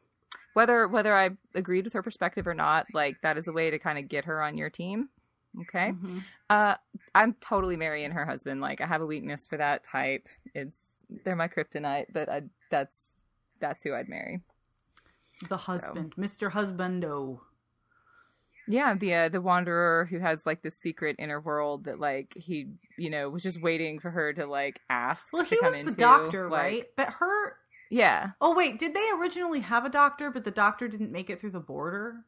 [0.54, 3.80] whether whether I agreed with her perspective or not, like that is a way to
[3.80, 5.10] kind of get her on your team.
[5.62, 5.92] Okay.
[5.92, 6.22] Mhm.
[6.50, 6.76] Uh,
[7.16, 8.62] I'm totally marrying her husband.
[8.62, 10.28] Like I have a weakness for that type.
[10.54, 13.14] It's they're my kryptonite, but I that's
[13.60, 14.42] that's who I'd marry.
[15.50, 16.52] The husband, Mr.
[16.52, 17.40] Husbando.
[18.70, 22.68] Yeah, the uh, the wanderer who has like this secret inner world that like he
[22.98, 25.32] you know was just waiting for her to like ask.
[25.32, 26.86] Well, to he come was into, the doctor, like- right?
[26.98, 27.56] But her.
[27.90, 31.40] Yeah, Oh wait, did they originally have a doctor, but the doctor didn't make it
[31.40, 32.26] through the border?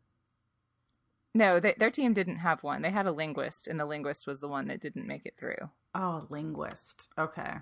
[1.33, 2.81] no, they, their team didn't have one.
[2.81, 5.69] They had a linguist, and the linguist was the one that didn't make it through.
[5.95, 7.07] Oh, a linguist.
[7.17, 7.53] Okay.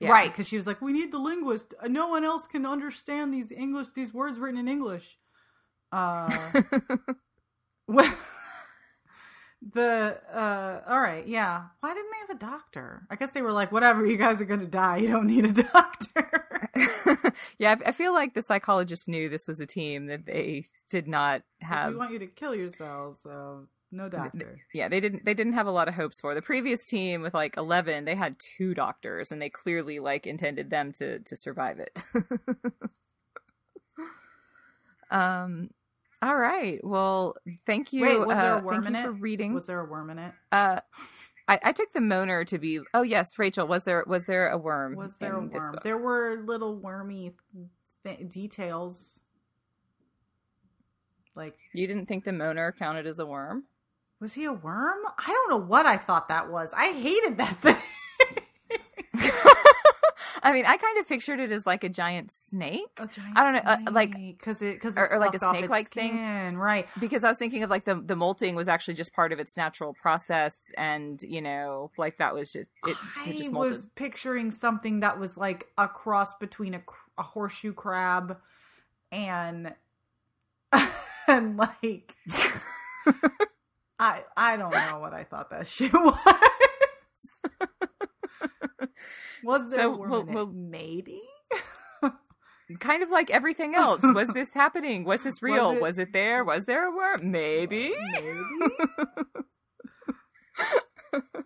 [0.00, 0.10] Yeah.
[0.10, 1.74] Right, because she was like, "We need the linguist.
[1.82, 5.18] Uh, No one else can understand these English, these words written in English."
[5.92, 6.52] Uh,
[7.88, 8.14] well,
[9.62, 11.64] the uh, all right, yeah.
[11.80, 13.06] Why didn't they have a doctor?
[13.10, 14.98] I guess they were like, "Whatever, you guys are going to die.
[14.98, 16.70] You don't need a doctor."
[17.58, 21.08] yeah, I, I feel like the psychologist knew this was a team that they did
[21.08, 21.92] not have.
[21.92, 24.60] we want you to kill yourselves, so no doctor.
[24.74, 25.24] yeah, they didn't.
[25.24, 28.04] They didn't have a lot of hopes for the previous team with like eleven.
[28.04, 31.98] They had two doctors, and they clearly like intended them to to survive it.
[35.10, 35.70] um.
[36.22, 36.80] All right.
[36.82, 37.36] Well,
[37.66, 38.02] thank you.
[38.02, 39.04] Wait, was there a uh, worm thank in you it?
[39.04, 39.54] for reading.
[39.54, 40.32] Was there a worm in it?
[40.50, 40.80] Uh,
[41.48, 42.80] I, I took the moaner to be.
[42.94, 43.66] Oh yes, Rachel.
[43.66, 44.96] Was there was there a worm?
[44.96, 45.78] Was there a worm?
[45.82, 47.32] There were little wormy
[48.04, 49.20] th- details.
[51.34, 53.64] Like, You didn't think the moaner counted as a worm?
[54.18, 54.96] was he a worm?
[55.18, 56.72] I don't know what I thought that was.
[56.74, 57.76] I hated that thing.
[60.46, 62.86] I mean, I kind of pictured it as like a giant snake.
[62.98, 65.90] A giant I don't know, uh, like- because it because or- or like a snake-like
[65.92, 66.12] thing?
[66.12, 66.86] thing, right?
[67.00, 69.56] because I was thinking of like the the molting was actually just part of its
[69.56, 74.50] natural process, and you know, like that was just it, it I just was picturing
[74.52, 76.82] something that was like a cross between a,
[77.18, 78.38] a horseshoe crab
[79.10, 79.74] and
[81.28, 82.14] and like
[83.98, 86.16] I I don't know what I thought that shit was.
[89.44, 91.20] Was there So, a worm well- well- maybe?
[92.80, 94.00] Kind of like everything else.
[94.02, 95.04] Was this happening?
[95.04, 95.70] Was this real?
[95.72, 96.42] it- Was it, there?
[96.44, 97.30] Was there a worm?
[97.30, 97.94] Maybe.
[98.12, 98.40] Maybe.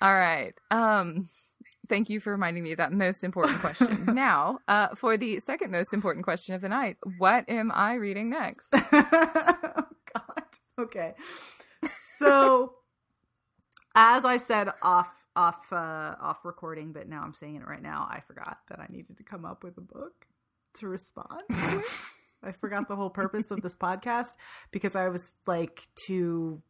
[0.00, 0.54] All right.
[0.70, 1.28] Um
[1.88, 4.04] thank you for reminding me of that most important question.
[4.14, 8.30] now, uh for the second most important question of the night, what am I reading
[8.30, 8.68] next?
[8.72, 9.82] oh
[10.14, 10.42] God.
[10.78, 11.14] Okay.
[12.18, 12.74] So,
[13.94, 18.08] as I said off off uh, off recording, but now I'm saying it right now.
[18.10, 20.26] I forgot that I needed to come up with a book
[20.74, 21.42] to respond.
[21.50, 21.82] to.
[22.42, 24.36] I forgot the whole purpose of this podcast
[24.70, 26.60] because I was like too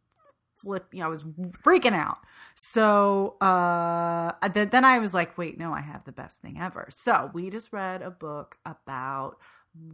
[0.55, 0.87] flip.
[0.93, 1.25] You know, I was
[1.65, 2.19] freaking out.
[2.57, 6.89] So uh, then then I was like, wait, no, I have the best thing ever.
[6.91, 9.37] So we just read a book about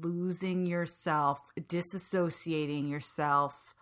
[0.02, 3.74] losing yourself, disassociating yourself,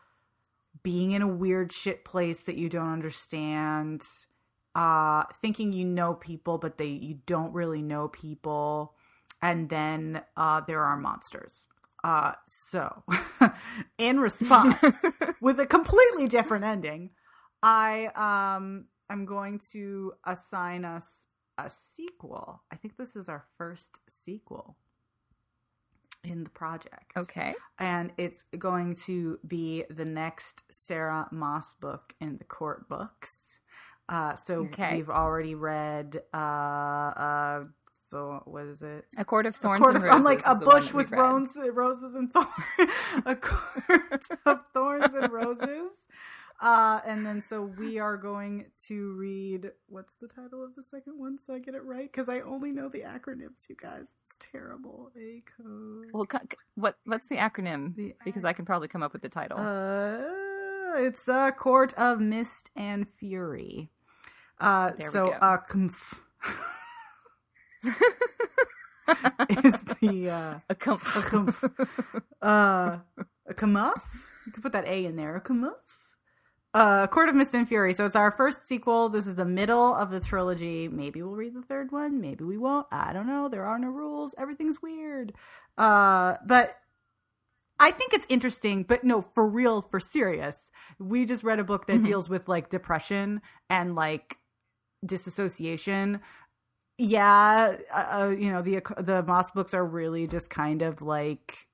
[0.82, 4.02] being in a weird shit place that you don't understand,
[4.74, 8.94] uh, thinking you know people, but they you don't really know people,
[9.40, 11.66] and then uh, there are monsters.
[12.04, 13.04] Uh, so,
[13.98, 14.76] in response,
[15.40, 17.10] with a completely different ending,
[17.62, 21.26] I um I'm going to assign us
[21.58, 22.62] a sequel.
[22.72, 24.76] I think this is our first sequel
[26.24, 27.12] in the project.
[27.16, 27.54] Okay.
[27.78, 33.60] And it's going to be the next Sarah Maas book in the court books.
[34.08, 34.96] Uh, so Okay.
[34.96, 36.22] we've already read.
[36.34, 37.64] Uh, uh,
[38.10, 39.06] so what is it?
[39.16, 40.16] A court of A thorns court and roses.
[40.16, 42.48] I'm like a is the one bush with roses, roses and thorns.
[43.26, 45.90] a court of thorns and roses.
[46.60, 49.70] Uh, and then so we are going to read.
[49.88, 51.38] What's the title of the second one?
[51.44, 53.68] So I get it right because I only know the acronyms.
[53.68, 55.10] You guys, it's terrible.
[55.16, 56.06] A code.
[56.12, 56.26] Well,
[56.76, 57.96] what what's the acronym?
[57.96, 59.58] The because I can probably come up with the title.
[59.58, 60.20] Uh,
[60.96, 63.90] it's a court of mist and fury.
[64.60, 65.32] Uh, There we so go.
[65.32, 66.20] uh, kumf
[69.64, 71.88] is the uh, a com- a kumf.
[72.42, 72.98] uh,
[73.48, 74.00] a.
[74.46, 75.36] You could put that A in there.
[75.36, 75.72] A kamuff.
[76.74, 77.92] Uh, Court of Mist and Fury.
[77.92, 79.10] So it's our first sequel.
[79.10, 80.88] This is the middle of the trilogy.
[80.88, 82.18] Maybe we'll read the third one.
[82.20, 82.86] Maybe we won't.
[82.90, 83.48] I don't know.
[83.50, 84.34] There are no rules.
[84.38, 85.34] Everything's weird.
[85.76, 86.78] Uh, but
[87.82, 90.70] I think it's interesting, but no, for real, for serious.
[90.98, 92.04] We just read a book that Mhm.
[92.04, 94.38] deals with like depression and like
[95.04, 96.20] disassociation.
[96.98, 101.66] Yeah, uh, uh, you know the the Maas books are really just kind of like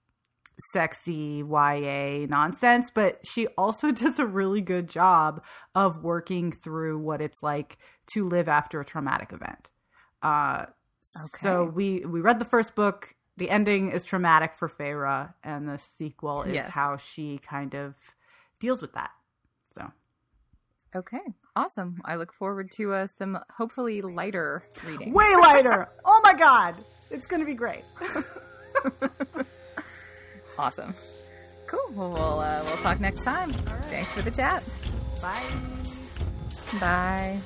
[0.73, 5.45] sexy YA nonsense, but she also does a really good job
[5.75, 7.79] of working through what it's like
[8.09, 9.71] to live after a traumatic event.
[10.23, 10.67] Uh,
[11.03, 15.79] So we we read the first book the ending is traumatic for Feyre, and the
[15.79, 16.69] sequel is yes.
[16.69, 17.95] how she kind of
[18.61, 19.11] deals with that.
[19.75, 19.93] So,
[20.95, 21.21] okay,
[21.55, 22.01] awesome.
[22.05, 25.13] I look forward to uh, some hopefully lighter reading.
[25.13, 25.89] Way lighter.
[26.05, 26.75] oh my god,
[27.11, 27.85] it's going to be great.
[30.59, 30.95] awesome.
[31.69, 31.91] Cool.
[31.95, 33.53] Well, we'll, uh, we'll talk next time.
[33.53, 33.85] Right.
[33.85, 34.65] Thanks for the chat.
[35.23, 35.45] Bye.
[36.81, 37.39] Bye.